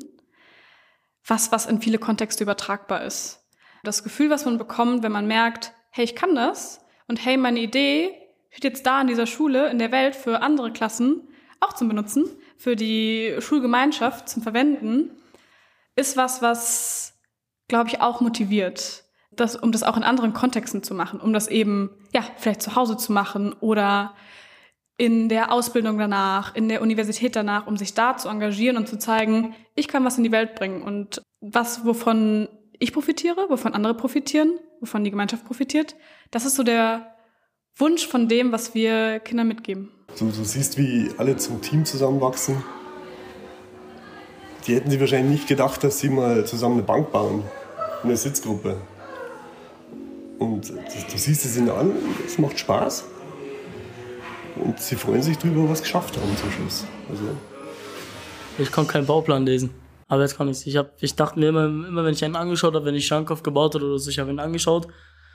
was, 1.27 1.51
was 1.51 1.67
in 1.67 1.81
viele 1.81 1.99
Kontexte 1.99 2.45
übertragbar 2.45 3.05
ist. 3.05 3.45
Das 3.83 4.05
Gefühl, 4.05 4.31
was 4.31 4.45
man 4.45 4.59
bekommt, 4.59 5.03
wenn 5.03 5.13
man 5.13 5.27
merkt, 5.27 5.73
hey, 5.91 6.05
ich 6.05 6.15
kann 6.15 6.37
das 6.37 6.81
und 7.09 7.25
hey, 7.25 7.37
meine 7.37 7.61
Idee 7.61 8.13
steht 8.51 8.65
jetzt 8.65 8.87
da 8.87 9.01
in 9.01 9.09
dieser 9.09 9.27
Schule, 9.27 9.71
in 9.71 9.79
der 9.79 9.91
Welt 9.91 10.15
für 10.15 10.41
andere 10.41 10.73
Klassen 10.73 11.29
auch 11.59 11.73
zum 11.73 11.89
Benutzen, 11.89 12.29
für 12.57 12.77
die 12.77 13.37
Schulgemeinschaft 13.41 14.29
zum 14.29 14.43
Verwenden, 14.43 15.11
ist 15.97 16.17
was, 16.17 16.43
was, 16.43 17.15
glaube 17.67 17.89
ich, 17.89 18.01
auch 18.01 18.21
motiviert 18.21 19.03
das, 19.37 19.57
um 19.57 19.73
das 19.73 19.83
auch 19.83 19.97
in 19.97 20.03
anderen 20.03 20.33
Kontexten 20.33 20.83
zu 20.83 20.95
machen, 20.95 21.21
um 21.21 21.33
das 21.33 21.49
eben, 21.49 21.91
ja, 22.13 22.23
vielleicht 22.37 22.63
zu 22.63 22.77
Hause 22.77 22.97
zu 22.97 23.13
machen 23.13 23.55
oder 23.61 24.15
in 24.99 25.29
der 25.29 25.51
Ausbildung 25.51 25.99
danach, 25.99 26.55
in 26.55 26.69
der 26.69 26.83
Universität 26.83 27.35
danach, 27.35 27.67
um 27.67 27.77
sich 27.77 27.95
da 27.95 28.17
zu 28.17 28.29
engagieren 28.29 28.77
und 28.77 28.89
zu 28.89 28.99
zeigen, 28.99 29.55
ich 29.75 29.89
kann 29.89 30.05
was 30.05 30.19
in 30.19 30.25
die 30.25 30.33
Welt 30.33 30.55
bringen 30.55 30.83
und 30.83 31.23
was, 31.41 31.85
wovon 31.85 32.49
ich 32.79 32.93
profitiere, 32.93 33.47
wovon 33.49 33.75
andere 33.75 33.95
profitieren, 33.95 34.59
wovon 34.81 35.05
die 35.05 35.11
Gemeinschaft 35.11 35.45
profitiert. 35.45 35.97
Das 36.31 36.45
ist 36.45 36.57
so 36.57 36.63
der 36.63 37.15
Wunsch 37.77 38.07
von 38.07 38.29
dem, 38.29 38.53
was 38.53 38.75
wir 38.75 39.19
Kindern 39.21 39.49
mitgeben. 39.49 39.91
So, 40.15 40.27
du 40.27 40.45
siehst, 40.45 40.77
wie 40.77 41.11
alle 41.17 41.37
zum 41.37 41.63
Team 41.63 41.85
zusammenwachsen. 41.85 42.63
Die 44.67 44.75
hätten 44.75 44.91
sich 44.91 45.01
wahrscheinlich 45.01 45.41
nicht 45.41 45.49
gedacht, 45.49 45.83
dass 45.83 45.99
sie 45.99 46.11
mal 46.11 46.45
zusammen 46.47 46.75
eine 46.75 46.83
Bank 46.83 47.11
bauen, 47.11 47.43
eine 48.05 48.17
Sitzgruppe. 48.17 48.77
Und 50.43 50.71
du 50.71 51.19
siehst 51.19 51.45
es 51.45 51.57
ihnen 51.57 51.71
an, 51.71 51.93
es 52.27 52.37
macht 52.39 52.59
Spaß. 52.59 53.05
Und 54.57 54.81
sie 54.81 54.97
freuen 54.97 55.23
sich 55.23 55.39
darüber, 55.39 55.69
was 55.69 55.83
geschafft 55.83 56.17
haben 56.17 56.37
zum 56.37 56.51
Schluss. 56.51 56.85
Also 57.09 57.23
ich 58.59 58.71
konnte 58.73 58.93
keinen 58.93 59.07
Bauplan 59.07 59.47
lesen. 59.47 59.71
Aber 60.09 60.23
jetzt 60.23 60.37
kann 60.37 60.49
ich 60.49 60.67
es. 60.67 60.93
Ich, 61.01 61.15
dachte 61.15 61.39
mir 61.39 61.49
immer, 61.49 61.67
immer, 61.67 62.05
wenn 62.05 62.13
ich 62.13 62.25
einen 62.25 62.37
angeschaut 62.37 62.75
habe, 62.75 62.85
wenn 62.85 62.95
ich 62.95 63.07
Schrank 63.07 63.31
aufgebaut 63.31 63.75
habe 63.75 63.87
oder 63.87 63.99
so, 63.99 64.11
ich 64.11 64.19
habe 64.19 64.31
ihn 64.31 64.41
angeschaut, 64.41 64.89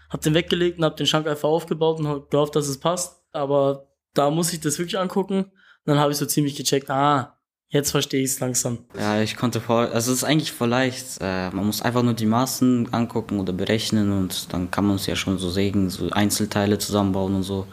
habe 0.10 0.24
den 0.24 0.34
weggelegt 0.34 0.78
und 0.78 0.86
habe 0.86 0.96
den 0.96 1.08
Schrank 1.08 1.26
einfach 1.26 1.50
aufgebaut 1.50 2.00
und 2.00 2.30
gehofft, 2.30 2.56
dass 2.56 2.67
es 2.67 2.80
passt. 2.80 3.24
Aber 3.32 3.88
da 4.13 4.30
muss 4.30 4.54
ich 4.54 4.60
das 4.60 4.78
wirklich 4.78 5.00
angucken. 5.00 5.46
Und 5.46 5.52
dann 5.86 6.00
habe 6.00 6.12
ich 6.12 6.17
so 6.17 6.26
ziemlich 6.26 6.56
gecheckt, 6.56 6.89
ah, 6.89 7.37
Jetzt 7.69 7.91
verstehe 7.91 8.23
ich 8.23 8.32
es 8.32 8.39
langsam. 8.39 8.80
Ja, 8.97 9.21
ich 9.21 9.36
konnte 9.36 9.60
vor, 9.60 9.80
also 9.80 10.12
es 10.12 10.19
ist 10.19 10.23
eigentlich 10.23 10.53
voll 10.53 10.69
leicht. 10.69 11.17
Äh, 11.19 11.49
man 11.51 11.65
muss 11.65 11.82
einfach 11.82 12.01
nur 12.01 12.13
die 12.13 12.25
Maßen 12.25 12.93
angucken 12.93 13.39
oder 13.39 13.51
berechnen 13.51 14.12
und 14.13 14.53
dann 14.53 14.71
kann 14.71 14.86
man 14.86 14.95
es 14.95 15.06
ja 15.06 15.17
schon 15.17 15.38
so 15.38 15.49
sägen, 15.49 15.89
so 15.89 16.10
Einzelteile 16.12 16.77
zusammenbauen 16.77 17.36
und 17.36 17.43
so. 17.43 17.67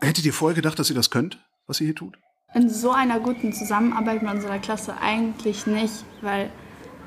Hättet 0.00 0.24
ihr 0.24 0.32
vorher 0.32 0.56
gedacht, 0.56 0.78
dass 0.78 0.88
ihr 0.88 0.96
das 0.96 1.10
könnt, 1.10 1.38
was 1.66 1.80
ihr 1.80 1.86
hier 1.86 1.94
tut? 1.94 2.16
In 2.54 2.70
so 2.70 2.90
einer 2.92 3.20
guten 3.20 3.52
Zusammenarbeit 3.52 4.22
mit 4.22 4.32
unserer 4.32 4.58
Klasse 4.58 4.94
eigentlich 5.02 5.66
nicht, 5.66 6.04
weil, 6.22 6.50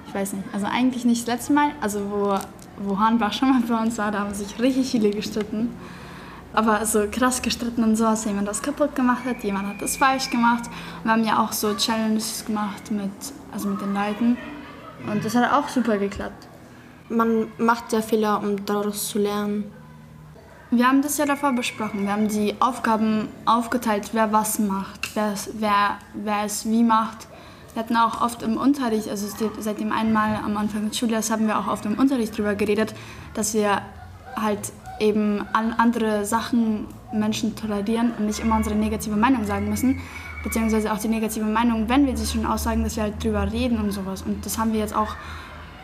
ich 0.08 0.14
weiß 0.14 0.34
nicht, 0.34 0.46
also 0.54 0.68
eigentlich 0.68 1.06
nicht 1.06 1.28
das 1.28 1.36
letzte 1.36 1.54
Mal, 1.54 1.72
also 1.82 2.12
wo, 2.12 2.38
wo 2.86 3.00
Hahnbach 3.00 3.34
schon 3.34 3.50
mal 3.50 3.62
bei 3.68 3.82
uns 3.82 3.98
war, 3.98 4.12
da 4.12 4.20
haben 4.20 4.34
sich 4.34 4.60
richtig 4.60 4.92
viele 4.92 5.10
gestritten 5.10 5.70
aber 6.54 6.86
so 6.86 7.08
krass 7.12 7.42
gestritten 7.42 7.84
und 7.84 7.96
sowas, 7.96 8.26
jemand 8.26 8.48
das 8.48 8.62
kaputt 8.62 8.96
gemacht 8.96 9.26
hat, 9.26 9.44
jemand 9.44 9.68
hat 9.68 9.82
das 9.82 9.98
falsch 9.98 10.30
gemacht. 10.30 10.64
Wir 11.04 11.12
haben 11.12 11.24
ja 11.24 11.44
auch 11.44 11.52
so 11.52 11.74
Challenges 11.76 12.46
gemacht 12.46 12.92
mit, 12.92 13.12
also 13.52 13.70
mit 13.70 13.82
den 13.82 13.94
Leuten 13.94 14.38
und 15.12 15.24
das 15.24 15.36
hat 15.36 15.52
auch 15.52 15.68
super 15.68 15.98
geklappt. 15.98 16.48
Man 17.10 17.48
macht 17.58 17.94
ja 17.94 18.02
Fehler, 18.02 18.42
um 18.42 18.66
daraus 18.66 19.10
zu 19.10 19.20
lernen. 19.20 19.72
Wir 20.70 20.88
haben 20.88 21.02
das 21.02 21.18
ja 21.18 21.26
davor 21.26 21.54
besprochen. 21.54 22.04
Wir 22.04 22.12
haben 22.12 22.28
die 22.28 22.56
Aufgaben 22.60 23.30
aufgeteilt, 23.46 24.10
wer 24.12 24.34
was 24.34 24.60
macht, 24.60 25.16
wer, 25.16 25.34
wer, 25.54 25.98
wer 26.14 26.44
es 26.44 26.66
wie 26.66 26.84
macht. 26.84 27.28
Wir 27.74 27.84
hatten 27.84 27.96
auch 27.96 28.22
oft 28.22 28.42
im 28.42 28.58
Unterricht, 28.58 29.08
also 29.08 29.28
seit 29.60 29.80
dem 29.80 29.92
einmal 29.92 30.36
am 30.44 30.58
Anfang 30.58 30.90
des 30.90 30.98
Schuljahres 30.98 31.32
haben 31.32 31.48
wir 31.48 31.58
auch 31.60 31.68
oft 31.68 31.86
im 31.86 31.98
Unterricht 31.98 32.34
darüber 32.34 32.56
geredet, 32.56 32.94
dass 33.34 33.54
wir 33.54 33.82
halt 34.36 34.74
eben 35.00 35.46
an 35.54 35.74
andere 35.74 36.26
Sachen 36.26 36.88
Menschen 37.14 37.56
tolerieren 37.56 38.14
und 38.18 38.26
nicht 38.26 38.40
immer 38.40 38.58
unsere 38.58 38.76
negative 38.76 39.16
Meinung 39.16 39.46
sagen 39.46 39.70
müssen. 39.70 40.00
Beziehungsweise 40.44 40.92
auch 40.94 41.00
die 41.00 41.08
negative 41.08 41.46
Meinung, 41.46 41.90
wenn 41.90 42.06
wir 42.06 42.16
sie 42.16 42.26
schon 42.26 42.46
aussagen, 42.46 42.84
dass 42.84 42.96
wir 42.96 43.04
halt 43.04 43.24
drüber 43.24 43.52
reden 43.52 43.80
und 43.80 43.92
sowas. 43.92 44.22
Und 44.22 44.46
das 44.46 44.58
haben 44.58 44.74
wir 44.74 44.80
jetzt 44.80 44.96
auch 44.96 45.16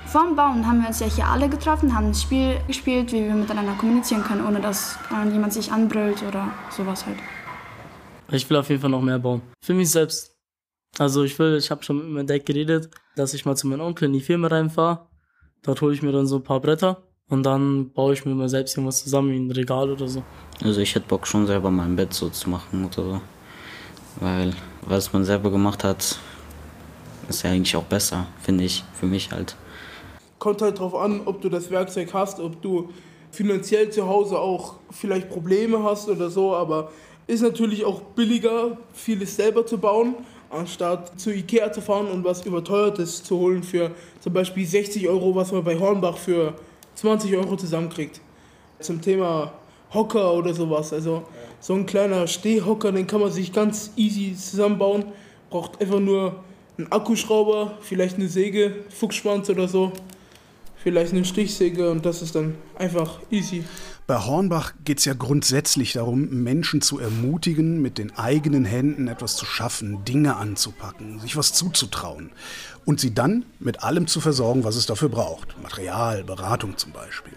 Vor 0.06 0.26
dem 0.26 0.36
Bauen 0.36 0.68
haben 0.68 0.82
wir 0.82 0.90
uns 0.90 1.00
ja 1.00 1.08
hier 1.08 1.26
alle 1.26 1.50
getroffen, 1.50 1.96
haben 1.96 2.08
ein 2.08 2.14
Spiel 2.14 2.58
gespielt, 2.68 3.12
wie 3.12 3.24
wir 3.24 3.34
miteinander 3.34 3.74
kommunizieren 3.74 4.24
können, 4.24 4.46
ohne 4.46 4.62
dass 4.62 4.98
äh, 5.12 5.28
jemand 5.30 5.54
sich 5.54 5.72
anbrüllt 5.72 6.22
oder 6.24 6.50
sowas 6.70 7.06
halt. 7.06 7.18
Ich 8.32 8.48
will 8.50 8.58
auf 8.58 8.70
jeden 8.70 8.82
Fall 8.82 8.92
noch 8.92 9.02
mehr 9.02 9.18
bauen. 9.18 9.42
Für 9.64 9.74
mich 9.74 9.90
selbst. 9.90 10.36
Also 11.00 11.24
ich 11.24 11.40
will, 11.40 11.58
ich 11.58 11.72
habe 11.72 11.84
schon 11.84 11.98
mit 11.98 12.08
meinem 12.10 12.28
Dad 12.28 12.46
geredet, 12.46 12.92
dass 13.16 13.34
ich 13.34 13.46
mal 13.46 13.56
zu 13.56 13.68
meinem 13.68 13.82
Onkel 13.82 14.06
in 14.06 14.14
die 14.14 14.22
Firma 14.22 14.50
reinfahre. 14.50 15.08
Dort 15.64 15.82
hole 15.82 15.96
ich 15.96 16.04
mir 16.04 16.12
dann 16.12 16.28
so 16.28 16.36
ein 16.36 16.44
paar 16.44 16.60
Bretter 16.60 17.02
und 17.30 17.44
dann 17.44 17.92
baue 17.92 18.14
ich 18.14 18.26
mir 18.26 18.36
mal 18.36 18.50
selbst 18.50 18.76
irgendwas 18.76 19.04
zusammen, 19.04 19.32
wie 19.32 19.38
ein 19.38 19.52
Regal 19.52 19.92
oder 19.92 20.08
so. 20.08 20.24
Also 20.64 20.82
ich 20.82 20.96
hätte 20.96 21.08
Bock 21.08 21.28
schon 21.28 21.48
selber 21.48 21.72
mein 21.72 21.96
Bett 21.96 22.14
so 22.14 22.30
zu 22.30 22.50
machen 22.50 22.86
oder 22.86 23.04
so. 23.04 23.22
Weil 24.20 24.54
was 24.82 25.12
man 25.14 25.24
selber 25.26 25.50
gemacht 25.50 25.84
hat, 25.84 26.20
ist 27.30 27.44
ja 27.44 27.52
eigentlich 27.52 27.76
auch 27.76 27.84
besser, 27.84 28.28
finde 28.42 28.64
ich, 28.64 28.84
für 28.94 29.08
mich 29.08 29.32
halt 29.32 29.56
kommt 30.44 30.62
halt 30.62 30.78
darauf 30.78 30.96
an, 30.96 31.22
ob 31.24 31.40
du 31.40 31.48
das 31.48 31.72
Werkzeug 31.72 32.14
hast, 32.14 32.42
ob 32.42 32.62
du 32.62 32.90
finanziell 33.32 33.90
zu 33.90 34.10
Hause 34.10 34.38
auch 34.38 34.74
vielleicht 34.92 35.30
Probleme 35.30 35.82
hast 35.82 36.10
oder 36.10 36.30
so, 36.30 36.54
aber 36.54 36.92
ist 37.28 37.42
natürlich 37.42 37.86
auch 37.86 38.02
billiger, 38.02 38.78
vieles 38.92 39.38
selber 39.38 39.66
zu 39.66 39.78
bauen, 39.78 40.16
anstatt 40.50 41.18
zu 41.18 41.34
Ikea 41.34 41.72
zu 41.72 41.80
fahren 41.80 42.08
und 42.08 42.26
was 42.26 42.46
überteuertes 42.46 43.24
zu 43.24 43.40
holen 43.40 43.64
für 43.64 43.92
zum 44.20 44.34
Beispiel 44.34 44.66
60 44.66 45.08
Euro, 45.08 45.34
was 45.34 45.54
man 45.54 45.64
bei 45.64 45.80
Hornbach 45.80 46.18
für 46.18 46.56
20 46.96 47.36
Euro 47.36 47.56
zusammenkriegt. 47.56 48.22
Zum 48.80 49.02
Thema 49.02 49.54
Hocker 49.94 50.34
oder 50.34 50.54
sowas, 50.54 50.92
also 50.92 51.24
so 51.60 51.74
ein 51.74 51.86
kleiner 51.86 52.28
Stehhocker, 52.28 52.92
den 52.92 53.08
kann 53.08 53.22
man 53.22 53.32
sich 53.32 53.54
ganz 53.54 53.92
easy 53.96 54.36
zusammenbauen, 54.36 55.06
braucht 55.50 55.80
einfach 55.82 56.00
nur 56.00 56.44
einen 56.78 56.92
Akkuschrauber, 56.92 57.78
vielleicht 57.82 58.16
eine 58.16 58.28
Säge, 58.28 58.86
Fuchsschwanz 58.90 59.50
oder 59.50 59.68
so 59.68 59.92
vielleicht 60.84 61.14
eine 61.14 61.24
Stichsäge 61.24 61.90
und 61.90 62.06
das 62.06 62.22
ist 62.22 62.36
dann 62.36 62.56
einfach 62.76 63.20
easy. 63.32 63.64
Bei 64.06 64.18
Hornbach 64.18 64.74
geht 64.84 65.00
es 65.00 65.06
ja 65.06 65.14
grundsätzlich 65.14 65.94
darum, 65.94 66.44
Menschen 66.44 66.82
zu 66.82 67.00
ermutigen, 67.00 67.82
mit 67.82 67.98
den 67.98 68.18
eigenen 68.18 68.66
Händen 68.66 69.08
etwas 69.08 69.38
zu 69.38 69.46
schaffen, 69.46 70.04
Dinge 70.04 70.36
anzupacken, 70.36 71.22
sich 71.22 71.38
was 71.38 71.54
zuzutrauen 71.54 72.32
und 72.84 73.00
sie 73.00 73.14
dann 73.14 73.46
mit 73.60 73.82
allem 73.82 74.08
zu 74.08 74.20
versorgen, 74.20 74.66
was 74.66 74.76
es 74.76 74.88
dafür 74.88 75.08
braucht. 75.08 75.56
Material, 75.64 76.26
Beratung 76.26 76.78
zum 76.78 76.92
Beispiel. 76.92 77.32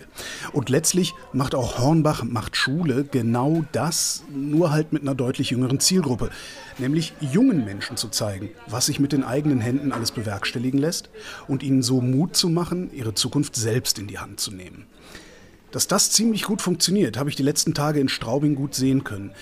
Und 0.52 0.68
letztlich 0.68 1.14
macht 1.32 1.54
auch 1.54 1.78
Hornbach, 1.78 2.24
macht 2.24 2.56
Schule 2.56 3.04
genau 3.04 3.64
das, 3.70 4.24
nur 4.34 4.72
halt 4.72 4.92
mit 4.92 5.02
einer 5.02 5.14
deutlich 5.14 5.50
jüngeren 5.50 5.78
Zielgruppe, 5.78 6.30
nämlich 6.78 7.12
jungen 7.20 7.64
Menschen 7.64 7.96
zu 7.96 8.08
zeigen, 8.08 8.50
was 8.66 8.86
sich 8.86 8.98
mit 8.98 9.12
den 9.12 9.22
eigenen 9.22 9.60
Händen 9.60 9.92
alles 9.92 10.10
bewerkstelligen 10.10 10.80
lässt 10.80 11.10
und 11.46 11.62
ihnen 11.62 11.84
so 11.84 12.00
Mut 12.00 12.34
zu 12.34 12.48
machen, 12.48 12.92
ihre 12.92 13.14
Zukunft 13.14 13.54
selbst 13.54 14.00
in 14.00 14.08
die 14.08 14.18
Hand 14.18 14.40
zu 14.40 14.50
nehmen. 14.50 14.86
Dass 15.76 15.88
das 15.88 16.10
ziemlich 16.10 16.44
gut 16.44 16.62
funktioniert, 16.62 17.18
habe 17.18 17.28
ich 17.28 17.36
die 17.36 17.42
letzten 17.42 17.74
Tage 17.74 18.00
in 18.00 18.08
Straubing 18.08 18.54
gut 18.54 18.74
sehen 18.74 19.04
können. 19.04 19.32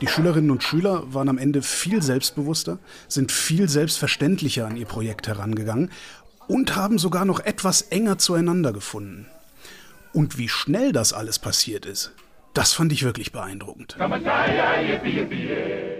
Die 0.00 0.08
Schülerinnen 0.08 0.50
und 0.50 0.64
Schüler 0.64 1.04
waren 1.14 1.28
am 1.28 1.38
Ende 1.38 1.62
viel 1.62 2.02
selbstbewusster, 2.02 2.80
sind 3.06 3.30
viel 3.30 3.68
selbstverständlicher 3.68 4.66
an 4.66 4.76
ihr 4.76 4.86
Projekt 4.86 5.28
herangegangen 5.28 5.92
und 6.48 6.74
haben 6.74 6.98
sogar 6.98 7.24
noch 7.24 7.38
etwas 7.38 7.82
enger 7.82 8.18
zueinander 8.18 8.72
gefunden. 8.72 9.26
Und 10.12 10.36
wie 10.36 10.48
schnell 10.48 10.90
das 10.90 11.12
alles 11.12 11.38
passiert 11.38 11.86
ist, 11.86 12.10
das 12.54 12.72
fand 12.72 12.90
ich 12.92 13.04
wirklich 13.04 13.30
beeindruckend. 13.30 13.94
Yippie, 14.82 15.20
yippie, 15.20 15.46
yeah. 15.46 15.93